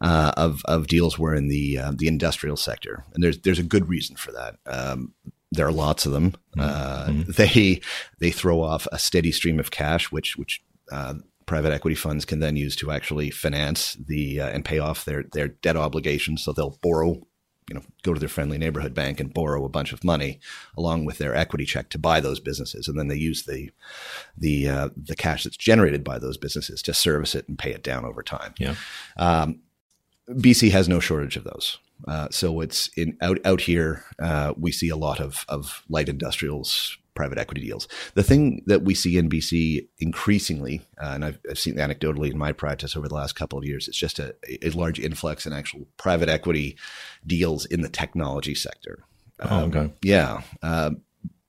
uh, 0.00 0.32
of, 0.36 0.62
of 0.64 0.86
deals 0.86 1.18
were 1.18 1.34
in 1.34 1.48
the 1.48 1.78
uh, 1.78 1.92
the 1.94 2.08
industrial 2.08 2.56
sector, 2.56 3.04
and 3.14 3.22
there's 3.22 3.38
there's 3.38 3.58
a 3.58 3.64
good 3.64 3.88
reason 3.88 4.16
for 4.16 4.32
that. 4.32 4.56
Um, 4.66 5.14
there 5.52 5.66
are 5.66 5.72
lots 5.72 6.06
of 6.06 6.12
them. 6.12 6.34
Mm-hmm. 6.56 7.20
mm-hmm. 7.20 7.30
They 7.32 7.80
they 8.18 8.30
throw 8.30 8.62
off 8.62 8.86
a 8.92 8.98
steady 8.98 9.32
stream 9.32 9.60
of 9.60 9.70
cash, 9.70 10.10
which 10.10 10.36
which 10.36 10.62
uh, 10.90 11.14
private 11.46 11.72
equity 11.72 11.94
funds 11.94 12.24
can 12.24 12.40
then 12.40 12.56
use 12.56 12.76
to 12.76 12.90
actually 12.90 13.30
finance 13.30 13.94
the 13.94 14.40
uh, 14.40 14.48
and 14.48 14.64
pay 14.64 14.78
off 14.78 15.04
their 15.04 15.24
their 15.32 15.48
debt 15.48 15.76
obligations. 15.76 16.42
So 16.42 16.52
they'll 16.52 16.78
borrow 16.82 17.26
you 17.68 17.74
know 17.74 17.82
go 18.02 18.14
to 18.14 18.20
their 18.20 18.28
friendly 18.28 18.58
neighborhood 18.58 18.94
bank 18.94 19.20
and 19.20 19.34
borrow 19.34 19.64
a 19.64 19.68
bunch 19.68 19.92
of 19.92 20.04
money 20.04 20.38
along 20.76 21.04
with 21.04 21.18
their 21.18 21.34
equity 21.34 21.64
check 21.64 21.88
to 21.90 21.98
buy 21.98 22.20
those 22.20 22.40
businesses. 22.40 22.88
And 22.88 22.98
then 22.98 23.08
they 23.08 23.16
use 23.16 23.44
the 23.44 23.70
the 24.36 24.68
uh, 24.68 24.88
the 24.96 25.16
cash 25.16 25.44
that's 25.44 25.56
generated 25.56 26.04
by 26.04 26.18
those 26.18 26.36
businesses 26.36 26.82
to 26.82 26.94
service 26.94 27.34
it 27.34 27.48
and 27.48 27.58
pay 27.58 27.72
it 27.72 27.82
down 27.82 28.04
over 28.04 28.22
time. 28.22 28.54
Yeah. 28.58 28.76
Um, 29.16 29.60
BC 30.28 30.70
has 30.72 30.88
no 30.88 31.00
shortage 31.00 31.36
of 31.36 31.44
those. 31.44 31.78
Uh, 32.06 32.28
so 32.30 32.60
it's 32.60 32.88
in 32.96 33.16
out 33.20 33.38
out 33.44 33.62
here 33.62 34.04
uh, 34.20 34.52
we 34.56 34.70
see 34.70 34.88
a 34.88 34.96
lot 34.96 35.20
of 35.20 35.44
of 35.48 35.82
light 35.88 36.08
industrials 36.08 36.98
private 37.16 37.38
equity 37.38 37.62
deals. 37.62 37.88
The 38.14 38.22
thing 38.22 38.62
that 38.66 38.82
we 38.82 38.94
see 38.94 39.18
in 39.18 39.28
BC 39.28 39.88
increasingly, 39.98 40.82
uh, 41.02 41.12
and 41.14 41.24
I've, 41.24 41.40
I've, 41.50 41.58
seen 41.58 41.76
anecdotally 41.76 42.30
in 42.30 42.38
my 42.38 42.52
practice 42.52 42.96
over 42.96 43.08
the 43.08 43.14
last 43.14 43.34
couple 43.34 43.58
of 43.58 43.64
years, 43.64 43.88
it's 43.88 43.96
just 43.96 44.20
a, 44.20 44.34
a 44.64 44.70
large 44.70 45.00
influx 45.00 45.46
in 45.46 45.52
actual 45.52 45.86
private 45.96 46.28
equity 46.28 46.76
deals 47.26 47.64
in 47.66 47.80
the 47.80 47.88
technology 47.88 48.54
sector. 48.54 49.04
Oh, 49.40 49.64
okay. 49.64 49.78
Um, 49.78 49.94
yeah. 50.02 50.42
Uh, 50.62 50.90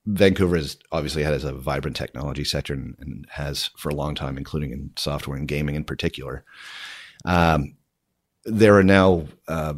Vancouver 0.07 0.55
has 0.55 0.77
obviously 0.91 1.23
has 1.23 1.43
a 1.43 1.51
vibrant 1.51 1.97
technology 1.97 2.45
sector 2.45 2.73
and, 2.73 2.95
and, 2.99 3.25
has 3.29 3.69
for 3.77 3.89
a 3.89 3.95
long 3.95 4.15
time, 4.15 4.37
including 4.37 4.71
in 4.71 4.91
software 4.95 5.37
and 5.37 5.47
gaming 5.47 5.75
in 5.75 5.83
particular. 5.83 6.45
Um, 7.25 7.75
there 8.45 8.77
are 8.77 8.83
now 8.83 9.25
uh, 9.49 9.73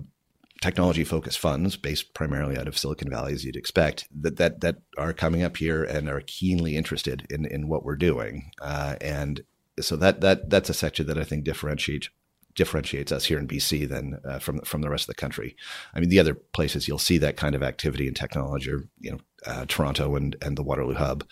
technology 0.62 1.04
focused 1.04 1.40
funds 1.40 1.78
based 1.78 2.14
primarily 2.14 2.58
out 2.58 2.68
of 2.68 2.78
Silicon 2.78 3.10
Valley, 3.10 3.34
as 3.34 3.44
you'd 3.46 3.56
expect, 3.56 4.08
that 4.22 4.38
that 4.38 4.62
that 4.62 4.78
are 4.98 5.14
coming 5.14 5.44
up 5.44 5.58
here 5.58 5.84
and 5.84 6.10
are 6.10 6.22
keenly 6.22 6.76
interested 6.76 7.26
in 7.30 7.46
in 7.46 7.68
what 7.68 7.84
we're 7.84 7.96
doing, 7.96 8.52
uh, 8.62 8.96
and 9.02 9.42
so 9.80 9.96
that 9.96 10.22
that 10.22 10.50
that's 10.50 10.70
a 10.70 10.74
sector 10.74 11.04
that 11.04 11.18
I 11.18 11.24
think 11.24 11.44
differentiates 11.44 12.10
differentiates 12.56 13.12
us 13.12 13.26
here 13.26 13.40
in 13.40 13.48
BC 13.48 13.88
than 13.88 14.20
uh, 14.26 14.40
from 14.40 14.60
from 14.62 14.82
the 14.82 14.90
rest 14.90 15.04
of 15.04 15.16
the 15.16 15.22
country. 15.22 15.56
I 15.94 16.00
mean, 16.00 16.10
the 16.10 16.20
other 16.20 16.34
places 16.34 16.88
you'll 16.88 16.98
see 16.98 17.18
that 17.20 17.38
kind 17.38 17.56
of 17.56 17.64
activity 17.64 18.08
in 18.08 18.14
technology 18.14 18.72
are 18.72 18.84
you 19.00 19.12
know 19.12 19.20
uh, 19.46 19.66
Toronto 19.68 20.16
and 20.16 20.36
and 20.42 20.58
the 20.58 20.64
Waterloo 20.64 20.96
Hub. 20.96 21.24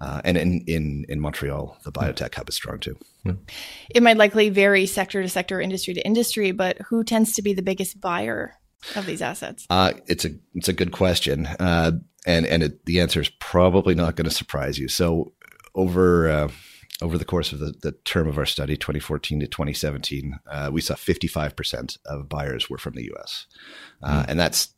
Uh, 0.00 0.20
and 0.24 0.36
in, 0.36 0.62
in 0.66 1.04
in 1.08 1.20
Montreal, 1.20 1.76
the 1.84 1.92
biotech 1.92 2.34
hub 2.34 2.48
is 2.48 2.54
strong 2.54 2.78
too. 2.78 2.96
It 3.94 4.02
might 4.02 4.16
likely 4.16 4.48
vary 4.48 4.86
sector 4.86 5.22
to 5.22 5.28
sector, 5.28 5.60
industry 5.60 5.94
to 5.94 6.04
industry, 6.06 6.52
but 6.52 6.78
who 6.88 7.04
tends 7.04 7.34
to 7.34 7.42
be 7.42 7.52
the 7.52 7.62
biggest 7.62 8.00
buyer 8.00 8.54
of 8.96 9.06
these 9.06 9.20
assets? 9.20 9.66
Uh, 9.68 9.92
it's 10.06 10.24
a 10.24 10.30
it's 10.54 10.68
a 10.68 10.72
good 10.72 10.92
question, 10.92 11.46
uh, 11.46 11.92
and 12.26 12.46
and 12.46 12.62
it, 12.62 12.86
the 12.86 13.00
answer 13.00 13.20
is 13.20 13.28
probably 13.28 13.94
not 13.94 14.16
going 14.16 14.28
to 14.28 14.34
surprise 14.34 14.78
you. 14.78 14.88
So 14.88 15.32
over 15.74 16.30
uh, 16.30 16.48
over 17.02 17.18
the 17.18 17.24
course 17.24 17.52
of 17.52 17.58
the, 17.58 17.74
the 17.82 17.92
term 17.92 18.26
of 18.28 18.38
our 18.38 18.46
study, 18.46 18.76
2014 18.76 19.40
to 19.40 19.46
2017, 19.46 20.38
uh, 20.50 20.70
we 20.72 20.80
saw 20.80 20.94
55 20.94 21.56
percent 21.56 21.98
of 22.06 22.28
buyers 22.28 22.70
were 22.70 22.78
from 22.78 22.94
the 22.94 23.04
U.S., 23.04 23.46
mm. 24.02 24.24
and 24.28 24.40
that's 24.40 24.68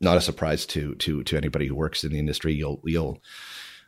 not 0.00 0.16
a 0.16 0.22
surprise 0.22 0.64
to 0.66 0.94
to 0.96 1.22
to 1.24 1.36
anybody 1.36 1.66
who 1.66 1.74
works 1.74 2.02
in 2.02 2.12
the 2.12 2.18
industry. 2.18 2.54
You'll 2.54 2.80
you'll 2.84 3.20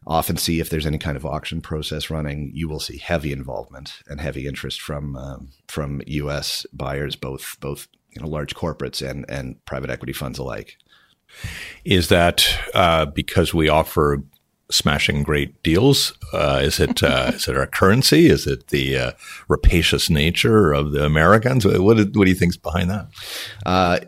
often 0.06 0.36
see 0.36 0.60
if 0.60 0.70
there's 0.70 0.86
any 0.86 0.98
kind 0.98 1.16
of 1.16 1.24
auction 1.24 1.60
process 1.60 2.10
running, 2.10 2.50
you 2.54 2.68
will 2.68 2.80
see 2.80 2.98
heavy 2.98 3.32
involvement 3.32 4.02
and 4.08 4.20
heavy 4.20 4.46
interest 4.46 4.80
from 4.80 5.16
um, 5.16 5.50
from 5.68 6.02
U.S. 6.06 6.66
buyers, 6.72 7.16
both 7.16 7.56
both 7.60 7.88
you 8.10 8.22
know 8.22 8.28
large 8.28 8.54
corporates 8.54 9.06
and 9.06 9.24
and 9.28 9.64
private 9.64 9.90
equity 9.90 10.12
funds 10.12 10.38
alike. 10.38 10.76
Is 11.84 12.08
that 12.08 12.46
uh, 12.74 13.06
because 13.06 13.54
we 13.54 13.68
offer 13.68 14.22
smashing 14.70 15.22
great 15.22 15.62
deals? 15.62 16.16
Uh, 16.32 16.60
is 16.62 16.80
it 16.80 17.02
uh, 17.02 17.32
is 17.34 17.48
it 17.48 17.56
our 17.56 17.66
currency? 17.66 18.26
Is 18.26 18.46
it 18.46 18.68
the 18.68 18.96
uh, 18.96 19.12
rapacious 19.48 20.10
nature 20.10 20.72
of 20.72 20.92
the 20.92 21.04
Americans? 21.04 21.64
What, 21.64 21.80
what 21.80 21.96
do 22.12 22.28
you 22.28 22.34
think's 22.34 22.56
behind 22.56 22.90
that? 22.90 23.08
Uh, 23.64 24.00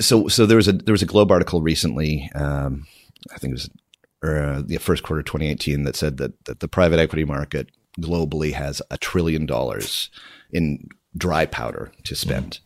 so 0.00 0.28
so 0.28 0.46
there 0.46 0.56
was 0.56 0.68
a 0.68 0.72
there 0.72 0.92
was 0.92 1.02
a 1.02 1.06
Globe 1.06 1.30
article 1.30 1.60
recently. 1.60 2.30
Um, 2.34 2.86
I 3.34 3.38
think 3.38 3.52
it 3.52 3.54
was 3.54 3.70
or 4.22 4.42
uh, 4.42 4.62
the 4.64 4.78
first 4.78 5.02
quarter 5.02 5.22
2018 5.22 5.84
that 5.84 5.96
said 5.96 6.16
that, 6.18 6.44
that 6.46 6.60
the 6.60 6.68
private 6.68 6.98
equity 6.98 7.24
market 7.24 7.70
globally 8.00 8.52
has 8.52 8.82
a 8.90 8.98
trillion 8.98 9.46
dollars 9.46 10.10
in 10.50 10.88
dry 11.16 11.46
powder 11.46 11.92
to 12.04 12.14
spend. 12.14 12.60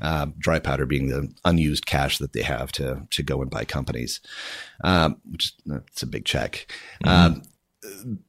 Mm. 0.00 0.06
Uh, 0.06 0.26
dry 0.38 0.58
powder 0.58 0.86
being 0.86 1.08
the 1.08 1.32
unused 1.44 1.86
cash 1.86 2.18
that 2.18 2.32
they 2.32 2.42
have 2.42 2.72
to 2.72 3.06
to 3.10 3.22
go 3.22 3.42
and 3.42 3.50
buy 3.50 3.64
companies, 3.64 4.20
um, 4.82 5.20
which 5.30 5.52
it's 5.66 6.02
a 6.02 6.06
big 6.06 6.24
check. 6.24 6.70
Mm. 7.04 7.08
Um, 7.08 7.42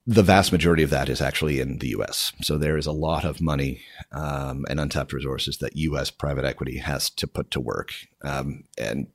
the 0.06 0.24
vast 0.24 0.52
majority 0.52 0.84
of 0.84 0.92
that 0.92 1.10
is 1.10 1.22
actually 1.22 1.60
in 1.60 1.80
the 1.80 1.90
U.S. 1.90 2.32
So 2.42 2.58
there 2.58 2.78
is 2.78 2.86
a 2.86 2.92
lot 2.92 3.26
of 3.26 3.42
money 3.42 3.82
um, 4.12 4.66
and 4.70 4.80
untapped 4.80 5.12
resources 5.12 5.58
that 5.58 5.76
U.S. 5.76 6.12
private 6.12 6.46
equity 6.46 6.78
has 6.78 7.10
to 7.12 7.28
put 7.28 7.50
to 7.52 7.60
work. 7.60 7.94
Um, 8.24 8.66
and 8.78 9.08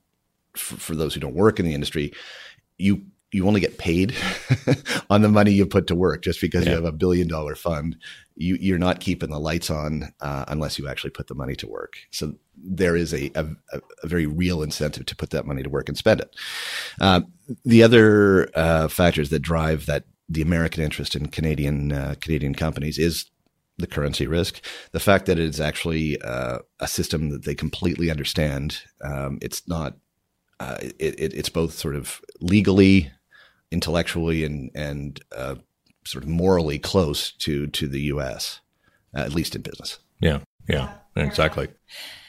for, 0.55 0.75
for 0.75 0.95
those 0.95 1.13
who 1.13 1.21
don't 1.21 1.35
work 1.35 1.59
in 1.59 1.65
the 1.65 1.73
industry, 1.73 2.11
you 2.77 3.05
you 3.35 3.47
only 3.47 3.59
get 3.59 3.77
paid 3.77 4.15
on 5.09 5.21
the 5.21 5.29
money 5.29 5.51
you 5.51 5.65
put 5.65 5.87
to 5.87 5.95
work 5.95 6.21
just 6.21 6.41
because 6.41 6.65
yeah. 6.65 6.71
you 6.71 6.75
have 6.75 6.85
a 6.85 6.91
billion 6.91 7.27
dollar 7.27 7.55
fund 7.55 7.97
you, 8.37 8.57
you're 8.59 8.77
not 8.77 8.99
keeping 8.99 9.29
the 9.29 9.39
lights 9.39 9.69
on 9.69 10.13
uh, 10.21 10.45
unless 10.47 10.77
you 10.77 10.87
actually 10.87 11.09
put 11.09 11.27
the 11.27 11.35
money 11.35 11.55
to 11.55 11.67
work 11.67 11.97
so 12.11 12.33
there 12.57 12.95
is 12.95 13.13
a, 13.13 13.31
a, 13.35 13.45
a, 13.73 14.07
very 14.07 14.25
real 14.25 14.61
incentive 14.63 15.05
to 15.05 15.15
put 15.15 15.29
that 15.29 15.45
money 15.45 15.63
to 15.63 15.69
work 15.69 15.87
and 15.87 15.97
spend 15.97 16.21
it 16.21 16.35
uh, 17.01 17.21
the 17.63 17.83
other 17.83 18.49
uh, 18.55 18.87
factors 18.87 19.29
that 19.29 19.39
drive 19.39 19.85
that 19.85 20.05
the 20.29 20.41
american 20.41 20.83
interest 20.83 21.15
in 21.15 21.27
canadian 21.27 21.91
uh, 21.91 22.15
canadian 22.19 22.55
companies 22.55 22.97
is 22.97 23.29
the 23.77 23.87
currency 23.87 24.27
risk, 24.27 24.63
the 24.91 24.99
fact 24.99 25.25
that 25.25 25.39
it's 25.39 25.59
actually 25.59 26.19
uh, 26.21 26.59
a 26.79 26.87
system 26.87 27.29
that 27.29 27.43
they 27.43 27.55
completely 27.55 28.09
understand. 28.09 28.79
Um, 29.03 29.39
it's 29.41 29.67
not. 29.67 29.97
Uh, 30.57 30.77
it, 30.81 31.19
it, 31.19 31.33
it's 31.33 31.49
both 31.49 31.73
sort 31.73 31.95
of 31.97 32.21
legally 32.39 33.11
intellectually 33.75 34.43
and 34.45 34.71
and 34.73 35.19
uh, 35.35 35.55
sort 36.05 36.23
of 36.23 36.29
morally 36.29 36.79
close 36.79 37.33
to 37.33 37.67
to 37.67 37.87
the 37.87 38.01
U.S. 38.13 38.61
Uh, 39.15 39.19
at 39.19 39.33
least 39.33 39.55
in 39.55 39.61
business. 39.61 39.99
Yeah, 40.19 40.39
yeah, 40.67 40.93
exactly. 41.15 41.67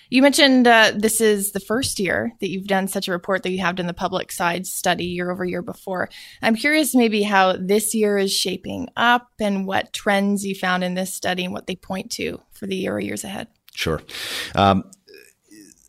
You 0.08 0.22
mentioned 0.22 0.68
uh, 0.68 0.92
this 0.94 1.20
is 1.20 1.52
the 1.52 1.60
first 1.60 1.98
year 1.98 2.32
that 2.40 2.48
you've 2.48 2.68
done 2.68 2.86
such 2.86 3.08
a 3.08 3.12
report 3.12 3.42
that 3.42 3.50
you 3.50 3.58
have 3.60 3.76
done 3.76 3.86
the 3.86 3.94
public 3.94 4.30
side 4.30 4.66
study 4.66 5.04
year 5.04 5.30
over 5.30 5.44
year 5.44 5.62
before. 5.62 6.08
I'm 6.42 6.54
curious 6.54 6.94
maybe 6.94 7.22
how 7.22 7.56
this 7.58 7.92
year 7.92 8.16
is 8.16 8.32
shaping 8.32 8.88
up 8.96 9.28
and 9.40 9.66
what 9.66 9.92
trends 9.92 10.44
you 10.44 10.54
found 10.54 10.84
in 10.84 10.94
this 10.94 11.12
study 11.12 11.44
and 11.44 11.52
what 11.52 11.66
they 11.66 11.74
point 11.74 12.12
to 12.12 12.40
for 12.52 12.66
the 12.66 12.76
year 12.76 12.94
or 12.94 13.00
years 13.00 13.24
ahead. 13.24 13.48
Sure. 13.74 14.00
Um, 14.54 14.84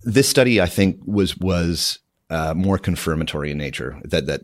this 0.03 0.27
study, 0.27 0.59
I 0.61 0.67
think, 0.67 0.99
was 1.05 1.37
was 1.37 1.99
uh, 2.29 2.53
more 2.55 2.77
confirmatory 2.77 3.51
in 3.51 3.57
nature 3.57 4.01
that 4.03 4.25
that 4.25 4.41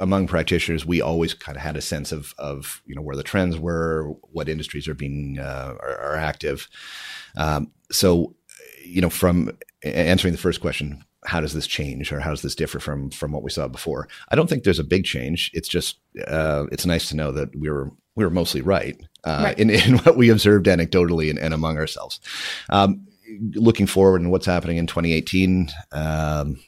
among 0.00 0.26
practitioners, 0.26 0.84
we 0.84 1.00
always 1.00 1.34
kind 1.34 1.56
of 1.56 1.62
had 1.62 1.76
a 1.76 1.80
sense 1.80 2.12
of 2.12 2.34
of 2.38 2.82
you 2.86 2.94
know 2.94 3.02
where 3.02 3.16
the 3.16 3.22
trends 3.22 3.58
were, 3.58 4.14
what 4.32 4.48
industries 4.48 4.88
are 4.88 4.94
being 4.94 5.38
uh, 5.38 5.74
are, 5.80 5.98
are, 6.00 6.16
active. 6.16 6.68
Um, 7.36 7.70
so, 7.90 8.34
you 8.84 9.00
know, 9.00 9.10
from 9.10 9.56
answering 9.82 10.32
the 10.32 10.38
first 10.38 10.60
question, 10.60 11.04
how 11.24 11.40
does 11.40 11.54
this 11.54 11.66
change, 11.66 12.12
or 12.12 12.20
how 12.20 12.30
does 12.30 12.42
this 12.42 12.54
differ 12.54 12.80
from 12.80 13.10
from 13.10 13.32
what 13.32 13.42
we 13.42 13.50
saw 13.50 13.68
before? 13.68 14.08
I 14.28 14.36
don't 14.36 14.48
think 14.48 14.64
there's 14.64 14.78
a 14.78 14.84
big 14.84 15.04
change. 15.04 15.50
It's 15.54 15.68
just 15.68 15.98
uh, 16.26 16.66
it's 16.72 16.86
nice 16.86 17.08
to 17.10 17.16
know 17.16 17.32
that 17.32 17.54
we 17.56 17.70
were 17.70 17.90
we 18.16 18.24
were 18.24 18.30
mostly 18.30 18.60
right, 18.60 19.00
uh, 19.24 19.42
right. 19.44 19.58
In, 19.58 19.70
in 19.70 19.98
what 19.98 20.16
we 20.16 20.28
observed 20.30 20.66
anecdotally 20.66 21.30
and, 21.30 21.38
and 21.38 21.54
among 21.54 21.78
ourselves. 21.78 22.20
Um, 22.70 23.06
looking 23.54 23.86
forward 23.86 24.20
and 24.20 24.30
what's 24.30 24.46
happening 24.46 24.76
in 24.76 24.86
2018. 24.86 25.70
Um, 25.92 26.60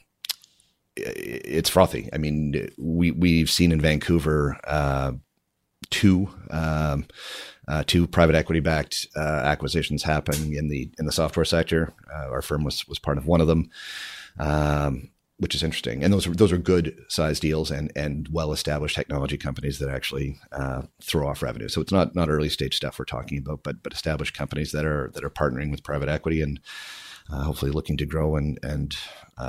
it's 0.97 1.69
frothy. 1.69 2.09
I 2.13 2.17
mean, 2.17 2.69
we 2.77 3.11
we've 3.11 3.49
seen 3.49 3.71
in 3.71 3.81
Vancouver 3.81 4.59
uh, 4.65 5.13
two 5.89 6.29
um, 6.49 7.05
uh, 7.67 7.83
two 7.85 8.07
private 8.07 8.35
equity 8.35 8.59
backed 8.59 9.07
uh, 9.15 9.19
acquisitions 9.19 10.03
happen 10.03 10.53
in 10.53 10.69
the 10.69 10.89
in 10.99 11.05
the 11.05 11.11
software 11.11 11.45
sector. 11.45 11.93
Uh, 12.13 12.29
our 12.29 12.41
firm 12.41 12.63
was 12.63 12.87
was 12.87 12.99
part 12.99 13.17
of 13.17 13.27
one 13.27 13.41
of 13.41 13.47
them, 13.47 13.69
um, 14.39 15.09
which 15.37 15.53
is 15.53 15.63
interesting. 15.63 16.03
And 16.03 16.13
those 16.13 16.27
are 16.27 16.33
those 16.33 16.51
are 16.51 16.57
good 16.57 16.97
sized 17.09 17.41
deals 17.41 17.71
and 17.71 17.91
and 17.95 18.27
well 18.31 18.51
established 18.51 18.95
technology 18.95 19.37
companies 19.37 19.79
that 19.79 19.89
actually 19.89 20.39
uh, 20.51 20.83
throw 21.01 21.27
off 21.27 21.43
revenue. 21.43 21.67
So 21.67 21.81
it's 21.81 21.91
not 21.91 22.15
not 22.15 22.29
early 22.29 22.49
stage 22.49 22.75
stuff 22.75 22.99
we're 22.99 23.05
talking 23.05 23.37
about, 23.37 23.63
but 23.63 23.83
but 23.83 23.93
established 23.93 24.33
companies 24.33 24.71
that 24.71 24.85
are 24.85 25.11
that 25.13 25.23
are 25.23 25.29
partnering 25.29 25.71
with 25.71 25.83
private 25.83 26.09
equity 26.09 26.41
and 26.41 26.59
uh, 27.31 27.43
hopefully 27.43 27.71
looking 27.71 27.97
to 27.97 28.05
grow 28.05 28.35
and 28.35 28.59
and 28.63 28.95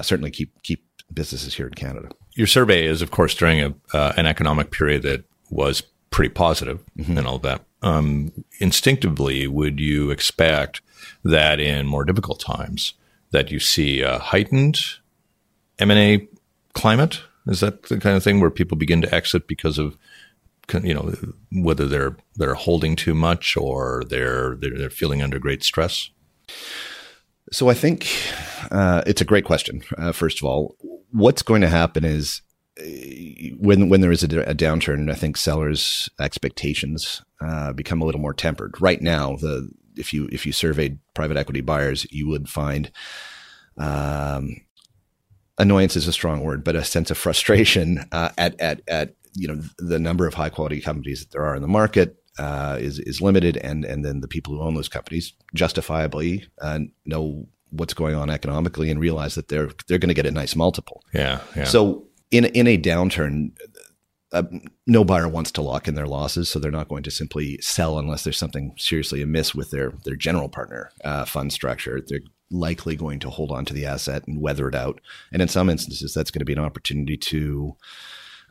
certainly 0.02 0.30
keep 0.30 0.62
keep 0.62 0.87
businesses 1.12 1.54
here 1.54 1.66
in 1.66 1.74
Canada. 1.74 2.10
Your 2.34 2.46
survey 2.46 2.84
is, 2.84 3.02
of 3.02 3.10
course, 3.10 3.34
during 3.34 3.60
a, 3.60 3.74
uh, 3.92 4.12
an 4.16 4.26
economic 4.26 4.70
period 4.70 5.02
that 5.02 5.24
was 5.50 5.82
pretty 6.10 6.32
positive 6.32 6.84
mm-hmm. 6.96 7.18
and 7.18 7.26
all 7.26 7.38
that. 7.38 7.62
Um, 7.82 8.32
instinctively, 8.58 9.46
would 9.46 9.80
you 9.80 10.10
expect 10.10 10.80
that 11.24 11.60
in 11.60 11.86
more 11.86 12.04
difficult 12.04 12.40
times 12.40 12.94
that 13.30 13.50
you 13.50 13.60
see 13.60 14.00
a 14.00 14.18
heightened 14.18 14.80
M 15.78 15.90
and 15.90 15.98
A 15.98 16.28
climate? 16.72 17.20
Is 17.46 17.60
that 17.60 17.84
the 17.84 17.98
kind 17.98 18.16
of 18.16 18.22
thing 18.22 18.40
where 18.40 18.50
people 18.50 18.76
begin 18.76 19.00
to 19.02 19.14
exit 19.14 19.46
because 19.46 19.78
of 19.78 19.96
you 20.82 20.92
know 20.92 21.14
whether 21.50 21.86
they're 21.86 22.16
they're 22.36 22.54
holding 22.54 22.94
too 22.94 23.14
much 23.14 23.56
or 23.56 24.04
they're 24.08 24.56
they're, 24.56 24.76
they're 24.76 24.90
feeling 24.90 25.22
under 25.22 25.38
great 25.38 25.62
stress? 25.62 26.10
So 27.50 27.70
I 27.70 27.74
think 27.74 28.06
uh, 28.70 29.02
it's 29.06 29.22
a 29.22 29.24
great 29.24 29.44
question. 29.44 29.82
Uh, 29.96 30.12
first 30.12 30.38
of 30.38 30.44
all, 30.44 30.76
what's 31.10 31.42
going 31.42 31.60
to 31.62 31.68
happen 31.68 32.04
is 32.04 32.42
uh, 32.80 32.84
when 33.58 33.88
when 33.88 34.00
there 34.00 34.12
is 34.12 34.22
a, 34.22 34.26
a 34.42 34.54
downturn, 34.54 35.10
I 35.10 35.14
think 35.14 35.36
sellers' 35.36 36.08
expectations 36.20 37.22
uh, 37.40 37.72
become 37.72 38.02
a 38.02 38.04
little 38.04 38.20
more 38.20 38.34
tempered. 38.34 38.80
Right 38.80 39.00
now, 39.00 39.36
the 39.36 39.70
if 39.96 40.12
you 40.12 40.28
if 40.32 40.46
you 40.46 40.52
surveyed 40.52 40.98
private 41.14 41.36
equity 41.36 41.60
buyers, 41.60 42.06
you 42.10 42.28
would 42.28 42.48
find 42.48 42.90
um, 43.76 44.56
annoyance 45.58 45.96
is 45.96 46.08
a 46.08 46.12
strong 46.12 46.42
word, 46.42 46.64
but 46.64 46.76
a 46.76 46.84
sense 46.84 47.10
of 47.10 47.18
frustration 47.18 48.04
uh, 48.12 48.30
at 48.38 48.60
at 48.60 48.82
at 48.88 49.14
you 49.34 49.48
know 49.48 49.60
the 49.78 49.98
number 49.98 50.26
of 50.26 50.34
high 50.34 50.50
quality 50.50 50.80
companies 50.80 51.20
that 51.20 51.30
there 51.32 51.44
are 51.44 51.56
in 51.56 51.62
the 51.62 51.68
market 51.68 52.16
uh, 52.38 52.78
is 52.80 52.98
is 53.00 53.20
limited, 53.20 53.56
and 53.58 53.84
and 53.84 54.04
then 54.04 54.20
the 54.20 54.28
people 54.28 54.54
who 54.54 54.62
own 54.62 54.74
those 54.74 54.88
companies 54.88 55.32
justifiably 55.54 56.46
uh, 56.60 56.80
know 57.04 57.48
what's 57.70 57.94
going 57.94 58.14
on 58.14 58.30
economically 58.30 58.90
and 58.90 59.00
realize 59.00 59.34
that 59.34 59.48
they're 59.48 59.70
they're 59.86 59.98
going 59.98 60.08
to 60.08 60.14
get 60.14 60.26
a 60.26 60.30
nice 60.30 60.56
multiple. 60.56 61.02
Yeah, 61.12 61.40
yeah. 61.56 61.64
So 61.64 62.06
in 62.30 62.46
in 62.46 62.66
a 62.66 62.78
downturn, 62.78 63.52
uh, 64.32 64.44
no 64.86 65.04
buyer 65.04 65.28
wants 65.28 65.50
to 65.52 65.62
lock 65.62 65.88
in 65.88 65.94
their 65.94 66.06
losses, 66.06 66.48
so 66.48 66.58
they're 66.58 66.70
not 66.70 66.88
going 66.88 67.02
to 67.04 67.10
simply 67.10 67.58
sell 67.60 67.98
unless 67.98 68.24
there's 68.24 68.38
something 68.38 68.74
seriously 68.76 69.22
amiss 69.22 69.54
with 69.54 69.70
their 69.70 69.92
their 70.04 70.16
general 70.16 70.48
partner 70.48 70.90
uh, 71.04 71.24
fund 71.24 71.52
structure. 71.52 72.00
They're 72.06 72.20
likely 72.50 72.96
going 72.96 73.18
to 73.20 73.30
hold 73.30 73.50
on 73.50 73.64
to 73.66 73.74
the 73.74 73.86
asset 73.86 74.26
and 74.26 74.40
weather 74.40 74.68
it 74.68 74.74
out, 74.74 75.00
and 75.32 75.42
in 75.42 75.48
some 75.48 75.70
instances, 75.70 76.14
that's 76.14 76.30
going 76.30 76.40
to 76.40 76.46
be 76.46 76.54
an 76.54 76.58
opportunity 76.58 77.16
to. 77.16 77.76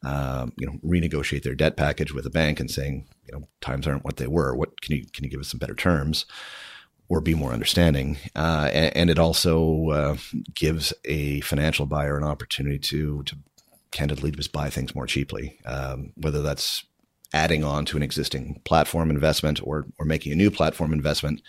Um, 0.03 0.53
you 0.57 0.67
know, 0.67 0.73
renegotiate 0.85 1.41
their 1.41 1.55
debt 1.55 1.75
package 1.75 2.13
with 2.13 2.23
a 2.27 2.29
bank 2.29 2.59
and 2.59 2.69
saying, 2.69 3.07
you 3.25 3.33
know, 3.33 3.47
times 3.61 3.87
aren't 3.87 4.05
what 4.05 4.17
they 4.17 4.27
were. 4.27 4.55
What 4.55 4.79
can 4.79 4.95
you 4.95 5.05
can 5.11 5.23
you 5.23 5.29
give 5.31 5.39
us 5.39 5.47
some 5.47 5.57
better 5.57 5.73
terms? 5.73 6.27
Or 7.09 7.21
be 7.21 7.33
more 7.33 7.53
understanding. 7.53 8.17
Uh, 8.35 8.69
and, 8.73 8.97
and, 8.97 9.09
it 9.09 9.17
also 9.17 9.89
uh, 9.89 10.17
gives 10.53 10.93
a 11.05 11.39
financial 11.41 11.85
buyer 11.85 12.17
an 12.17 12.23
opportunity 12.23 12.79
to 12.79 13.23
to 13.23 13.37
candidly 13.91 14.31
just 14.31 14.51
buy 14.51 14.69
things 14.69 14.93
more 14.93 15.07
cheaply, 15.07 15.59
um, 15.65 16.11
whether 16.15 16.41
that's 16.41 16.83
adding 17.33 17.63
on 17.63 17.85
to 17.85 17.97
an 17.97 18.03
existing 18.03 18.61
platform 18.63 19.09
investment 19.09 19.59
or 19.63 19.85
or 19.97 20.05
making 20.05 20.31
a 20.31 20.35
new 20.35 20.51
platform 20.51 20.93
investment 20.93 21.41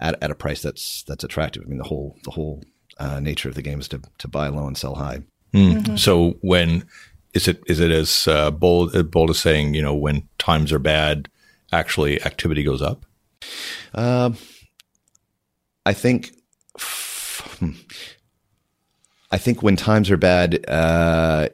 at, 0.00 0.20
at 0.22 0.30
a 0.30 0.34
price 0.34 0.62
that's 0.62 1.02
that's 1.04 1.24
attractive. 1.24 1.62
I 1.64 1.68
mean, 1.68 1.78
the 1.78 1.84
whole 1.84 2.16
the 2.24 2.30
whole 2.30 2.62
uh, 2.98 3.20
nature 3.20 3.48
of 3.48 3.54
the 3.54 3.62
game 3.62 3.80
is 3.80 3.88
to 3.88 4.00
to 4.18 4.28
buy 4.28 4.48
low 4.48 4.66
and 4.66 4.76
sell 4.76 4.94
high. 4.94 5.20
Mm. 5.52 5.74
Mm-hmm. 5.74 5.96
So 5.96 6.38
when 6.40 6.86
is 7.34 7.48
it 7.48 7.62
is 7.66 7.80
it 7.80 7.90
as 7.90 8.26
uh, 8.28 8.50
bold 8.50 8.96
uh, 8.96 9.02
bold 9.02 9.30
as 9.30 9.38
saying 9.38 9.74
you 9.74 9.82
know 9.82 9.94
when 9.94 10.28
times 10.38 10.72
are 10.72 10.78
bad, 10.78 11.28
actually 11.72 12.22
activity 12.22 12.62
goes 12.62 12.82
up? 12.82 13.04
I 15.84 15.92
think. 15.92 16.32
I 19.30 19.38
think 19.38 19.62
when 19.62 19.76
times 19.76 20.10
are 20.10 20.18
bad, 20.18 20.68
uh, 20.68 21.48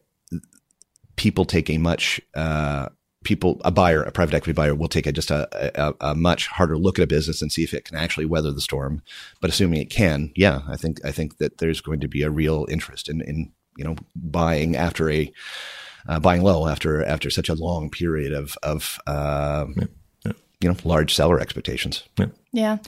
people 1.16 1.44
take 1.44 1.70
a 1.70 1.78
much 1.78 2.20
uh, 2.34 2.88
people 3.24 3.60
a 3.64 3.70
buyer 3.70 4.02
a 4.02 4.12
private 4.12 4.34
equity 4.34 4.52
buyer 4.52 4.74
will 4.74 4.88
take 4.88 5.06
a, 5.06 5.12
just 5.12 5.30
a, 5.30 5.48
a, 5.80 5.94
a, 6.00 6.14
much 6.14 6.46
harder 6.46 6.78
look 6.78 6.98
at 6.98 7.02
a 7.02 7.06
business 7.06 7.42
and 7.42 7.52
see 7.52 7.62
if 7.64 7.74
it 7.74 7.84
can 7.84 7.96
actually 7.96 8.24
weather 8.24 8.52
the 8.52 8.60
storm 8.60 9.02
but 9.40 9.50
assuming 9.50 9.80
it 9.80 9.90
can 9.90 10.32
yeah 10.36 10.60
i 10.68 10.76
think 10.76 11.04
i 11.04 11.10
think 11.10 11.38
that 11.38 11.58
there's 11.58 11.80
going 11.80 12.00
to 12.00 12.08
be 12.08 12.22
a 12.22 12.30
real 12.30 12.64
interest 12.70 13.08
in 13.08 13.20
in 13.22 13.52
you 13.76 13.84
know 13.84 13.96
buying 14.14 14.76
after 14.76 15.10
a 15.10 15.30
uh, 16.08 16.20
buying 16.20 16.42
low 16.42 16.68
after 16.68 17.04
after 17.04 17.28
such 17.28 17.48
a 17.48 17.54
long 17.54 17.90
period 17.90 18.32
of 18.32 18.56
of 18.62 18.98
uh, 19.06 19.66
yeah 19.76 19.84
you 20.60 20.68
know 20.68 20.76
large 20.84 21.14
seller 21.14 21.40
expectations. 21.40 22.04
Yeah. 22.18 22.26
Yeah. 22.52 22.78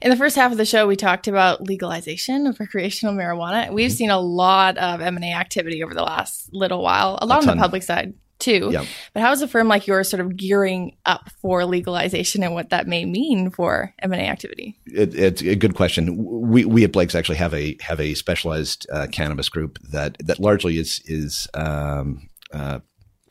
In 0.00 0.10
the 0.10 0.16
first 0.16 0.34
half 0.36 0.50
of 0.50 0.58
the 0.58 0.64
show, 0.64 0.86
we 0.86 0.96
talked 0.96 1.28
about 1.28 1.62
legalization 1.62 2.46
of 2.46 2.58
recreational 2.58 3.14
marijuana. 3.14 3.70
We've 3.70 3.90
mm-hmm. 3.90 3.96
seen 3.96 4.10
a 4.10 4.18
lot 4.18 4.78
of 4.78 5.00
M 5.00 5.16
and 5.16 5.24
A 5.24 5.32
activity 5.32 5.84
over 5.84 5.94
the 5.94 6.02
last 6.02 6.52
little 6.52 6.82
while, 6.82 7.18
a 7.20 7.26
lot 7.26 7.44
a 7.44 7.50
on 7.50 7.56
the 7.56 7.62
public 7.62 7.82
side 7.82 8.14
too. 8.40 8.70
Yeah. 8.72 8.84
But 9.12 9.22
how 9.22 9.30
is 9.32 9.42
a 9.42 9.48
firm 9.48 9.68
like 9.68 9.86
yours 9.86 10.08
sort 10.08 10.20
of 10.20 10.36
gearing 10.36 10.96
up 11.06 11.30
for 11.40 11.64
legalization 11.64 12.42
and 12.42 12.54
what 12.54 12.70
that 12.70 12.88
may 12.88 13.04
mean 13.04 13.50
for 13.50 13.94
M 14.00 14.12
and 14.12 14.20
A 14.20 14.24
activity? 14.24 14.78
It, 14.86 15.14
it's 15.14 15.42
a 15.42 15.54
good 15.54 15.74
question. 15.74 16.16
We, 16.16 16.64
we 16.64 16.82
at 16.82 16.92
Blake's 16.92 17.14
actually 17.14 17.36
have 17.36 17.54
a 17.54 17.76
have 17.80 18.00
a 18.00 18.14
specialized 18.14 18.86
uh, 18.90 19.06
cannabis 19.12 19.48
group 19.48 19.78
that 19.92 20.16
that 20.20 20.40
largely 20.40 20.78
is 20.78 21.00
is 21.04 21.46
um, 21.54 22.28
uh, 22.52 22.80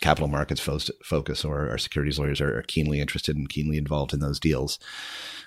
capital 0.02 0.28
markets 0.28 0.62
fo- 0.62 0.80
focus 1.04 1.44
or 1.44 1.70
our 1.70 1.78
securities 1.78 2.20
lawyers 2.20 2.42
are, 2.42 2.64
keenly 2.68 3.00
interested 3.00 3.36
and 3.36 3.50
keenly 3.50 3.78
involved 3.78 4.14
in 4.14 4.20
those 4.20 4.40
deals, 4.40 4.80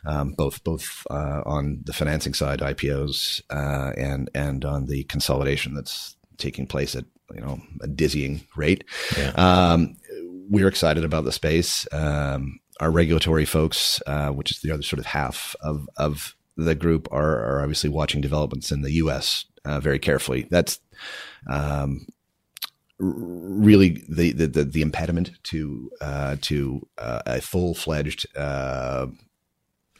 um, 0.04 0.32
both 0.32 0.62
both 0.64 1.06
uh, 1.10 1.42
on 1.46 1.80
the 1.84 1.92
financing 1.92 2.34
side, 2.34 2.60
IPOs, 2.60 3.42
uh, 3.50 3.92
and 3.96 4.30
and 4.34 4.64
on 4.64 4.86
the 4.86 5.04
consolidation 5.04 5.74
that's 5.74 6.16
taking 6.38 6.66
place 6.66 6.94
at 6.94 7.04
you 7.34 7.40
know 7.40 7.60
a 7.82 7.86
dizzying 7.86 8.42
rate. 8.56 8.84
Yeah. 9.16 9.32
Um, 9.36 9.96
we're 10.48 10.68
excited 10.68 11.04
about 11.04 11.24
the 11.24 11.32
space. 11.32 11.86
Um, 11.92 12.60
our 12.80 12.90
regulatory 12.90 13.44
folks, 13.44 14.02
uh, 14.06 14.30
which 14.30 14.50
is 14.50 14.60
the 14.60 14.72
other 14.72 14.82
sort 14.82 15.00
of 15.00 15.06
half 15.06 15.54
of 15.60 15.88
of 15.96 16.34
the 16.56 16.74
group, 16.74 17.08
are, 17.10 17.38
are 17.44 17.62
obviously 17.62 17.88
watching 17.88 18.20
developments 18.20 18.70
in 18.72 18.82
the 18.82 18.92
U.S. 18.92 19.46
Uh, 19.64 19.80
very 19.80 19.98
carefully. 19.98 20.46
That's 20.50 20.80
um, 21.48 22.06
really 23.02 24.04
the, 24.08 24.32
the, 24.32 24.46
the, 24.46 24.64
the, 24.64 24.82
impediment 24.82 25.32
to, 25.42 25.90
uh, 26.00 26.36
to 26.40 26.86
uh, 26.98 27.22
a 27.26 27.40
full 27.40 27.74
fledged, 27.74 28.26
uh, 28.36 29.08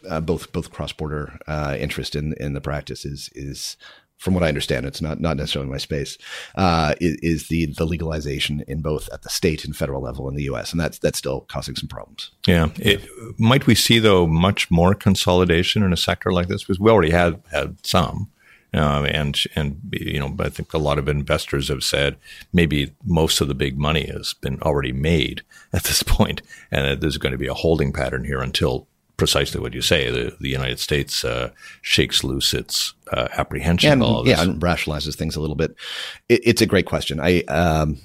uh, 0.08 0.20
both, 0.20 0.52
both 0.52 0.70
cross 0.70 0.92
border, 0.92 1.38
uh, 1.48 1.76
interest 1.78 2.14
in, 2.14 2.34
in 2.38 2.52
the 2.52 2.60
practice 2.60 3.04
is, 3.04 3.28
is, 3.34 3.76
from 4.18 4.34
what 4.34 4.44
I 4.44 4.48
understand, 4.48 4.86
it's 4.86 5.02
not, 5.02 5.20
not 5.20 5.36
necessarily 5.36 5.68
my 5.68 5.78
space, 5.78 6.16
uh, 6.54 6.94
is, 7.00 7.16
is, 7.22 7.48
the, 7.48 7.66
the 7.66 7.84
legalization 7.84 8.62
in 8.68 8.80
both 8.80 9.08
at 9.12 9.22
the 9.22 9.28
state 9.28 9.64
and 9.64 9.76
federal 9.76 10.00
level 10.00 10.28
in 10.28 10.36
the 10.36 10.44
U.S. 10.44 10.70
And 10.70 10.80
that's, 10.80 11.00
that's 11.00 11.18
still 11.18 11.40
causing 11.48 11.74
some 11.74 11.88
problems. 11.88 12.30
Yeah. 12.46 12.68
It, 12.76 13.04
might 13.36 13.66
we 13.66 13.74
see, 13.74 13.98
though, 13.98 14.28
much 14.28 14.70
more 14.70 14.94
consolidation 14.94 15.82
in 15.82 15.92
a 15.92 15.96
sector 15.96 16.32
like 16.32 16.46
this? 16.46 16.62
Because 16.62 16.78
we 16.78 16.88
already 16.88 17.10
have 17.10 17.40
had 17.50 17.84
some. 17.84 18.30
Um, 18.74 19.04
and 19.04 19.38
and 19.54 19.80
you 19.92 20.18
know, 20.18 20.34
I 20.38 20.48
think 20.48 20.72
a 20.72 20.78
lot 20.78 20.98
of 20.98 21.08
investors 21.08 21.68
have 21.68 21.84
said 21.84 22.16
maybe 22.52 22.92
most 23.04 23.40
of 23.40 23.48
the 23.48 23.54
big 23.54 23.78
money 23.78 24.06
has 24.06 24.34
been 24.34 24.60
already 24.62 24.92
made 24.92 25.42
at 25.72 25.84
this 25.84 26.02
point, 26.06 26.42
and 26.70 27.00
there's 27.00 27.18
going 27.18 27.32
to 27.32 27.38
be 27.38 27.48
a 27.48 27.54
holding 27.54 27.92
pattern 27.92 28.24
here 28.24 28.40
until 28.40 28.86
precisely 29.16 29.60
what 29.60 29.74
you 29.74 29.82
say. 29.82 30.10
The, 30.10 30.36
the 30.40 30.48
United 30.48 30.80
States 30.80 31.24
uh, 31.24 31.50
shakes 31.82 32.24
loose 32.24 32.54
its 32.54 32.94
uh, 33.12 33.28
apprehension. 33.36 34.02
And, 34.02 34.26
yeah, 34.26 34.42
and 34.42 34.60
rationalizes 34.60 35.16
things 35.16 35.36
a 35.36 35.40
little 35.40 35.54
bit. 35.54 35.76
It, 36.28 36.40
it's 36.44 36.62
a 36.62 36.66
great 36.66 36.86
question. 36.86 37.20
I 37.20 37.42
um, 37.42 37.98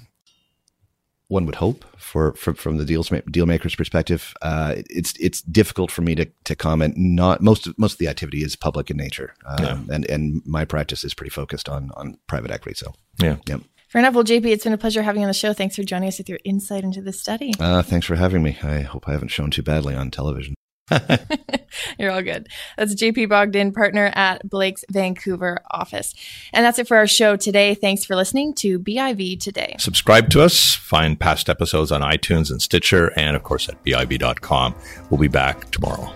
one 1.29 1.45
would 1.45 1.55
hope 1.55 1.83
for, 1.97 2.33
for 2.33 2.53
from 2.53 2.77
the 2.77 2.85
deals 2.85 3.11
deal 3.29 3.45
maker's 3.45 3.75
perspective. 3.75 4.33
Uh, 4.41 4.75
it's 4.89 5.13
it's 5.17 5.41
difficult 5.41 5.91
for 5.91 6.01
me 6.01 6.15
to, 6.15 6.25
to 6.45 6.55
comment. 6.55 6.95
Not 6.97 7.41
most 7.41 7.67
of, 7.67 7.77
most 7.77 7.93
of 7.93 7.97
the 7.99 8.07
activity 8.07 8.43
is 8.43 8.55
public 8.55 8.89
in 8.89 8.97
nature, 8.97 9.33
um, 9.45 9.63
yeah. 9.63 9.95
and 9.95 10.09
and 10.09 10.41
my 10.45 10.65
practice 10.65 11.03
is 11.03 11.13
pretty 11.13 11.29
focused 11.31 11.67
on 11.67 11.91
on 11.95 12.17
private 12.27 12.51
equity. 12.51 12.75
So 12.75 12.93
yeah, 13.19 13.37
yeah. 13.47 13.57
Fair 13.89 13.99
enough. 13.99 14.15
Well, 14.15 14.25
JP, 14.25 14.45
it's 14.47 14.65
been 14.65 14.73
a 14.73 14.77
pleasure 14.77 15.01
having 15.01 15.21
you 15.21 15.25
on 15.25 15.29
the 15.29 15.33
show. 15.33 15.53
Thanks 15.53 15.75
for 15.75 15.83
joining 15.83 16.09
us 16.09 16.17
with 16.17 16.27
your 16.27 16.39
insight 16.43 16.83
into 16.83 17.01
this 17.01 17.19
study. 17.19 17.53
Uh, 17.57 17.81
thanks 17.81 18.05
for 18.05 18.15
having 18.15 18.43
me. 18.43 18.57
I 18.61 18.81
hope 18.81 19.07
I 19.07 19.13
haven't 19.13 19.29
shown 19.29 19.49
too 19.49 19.63
badly 19.63 19.95
on 19.95 20.11
television. 20.11 20.55
You're 22.00 22.12
all 22.12 22.21
good. 22.21 22.47
That's 22.78 22.95
JP 22.95 23.30
Bogdan, 23.30 23.73
partner 23.73 24.12
at 24.15 24.47
Blake's 24.50 24.86
Vancouver 24.91 25.60
office. 25.69 26.13
And 26.54 26.65
that's 26.65 26.80
it 26.80 26.88
for 26.88 26.97
our 26.97 27.08
show 27.08 27.36
today. 27.36 27.76
Thanks 27.76 28.06
for 28.06 28.15
listening 28.15 28.54
to 28.56 28.80
BIV 28.80 29.39
Today. 29.39 29.76
Subscribe 29.80 30.30
to 30.32 30.41
us, 30.41 30.76
find 30.76 31.19
past 31.19 31.50
episodes 31.50 31.91
on 31.91 32.02
iTunes 32.02 32.50
and 32.52 32.62
Stitcher, 32.62 33.12
and 33.17 33.36
of 33.36 33.43
course 33.43 33.67
at 33.69 33.84
BIV.com. 33.84 34.76
We'll 35.10 35.19
be 35.19 35.28
back 35.28 35.69
tomorrow. 35.71 36.13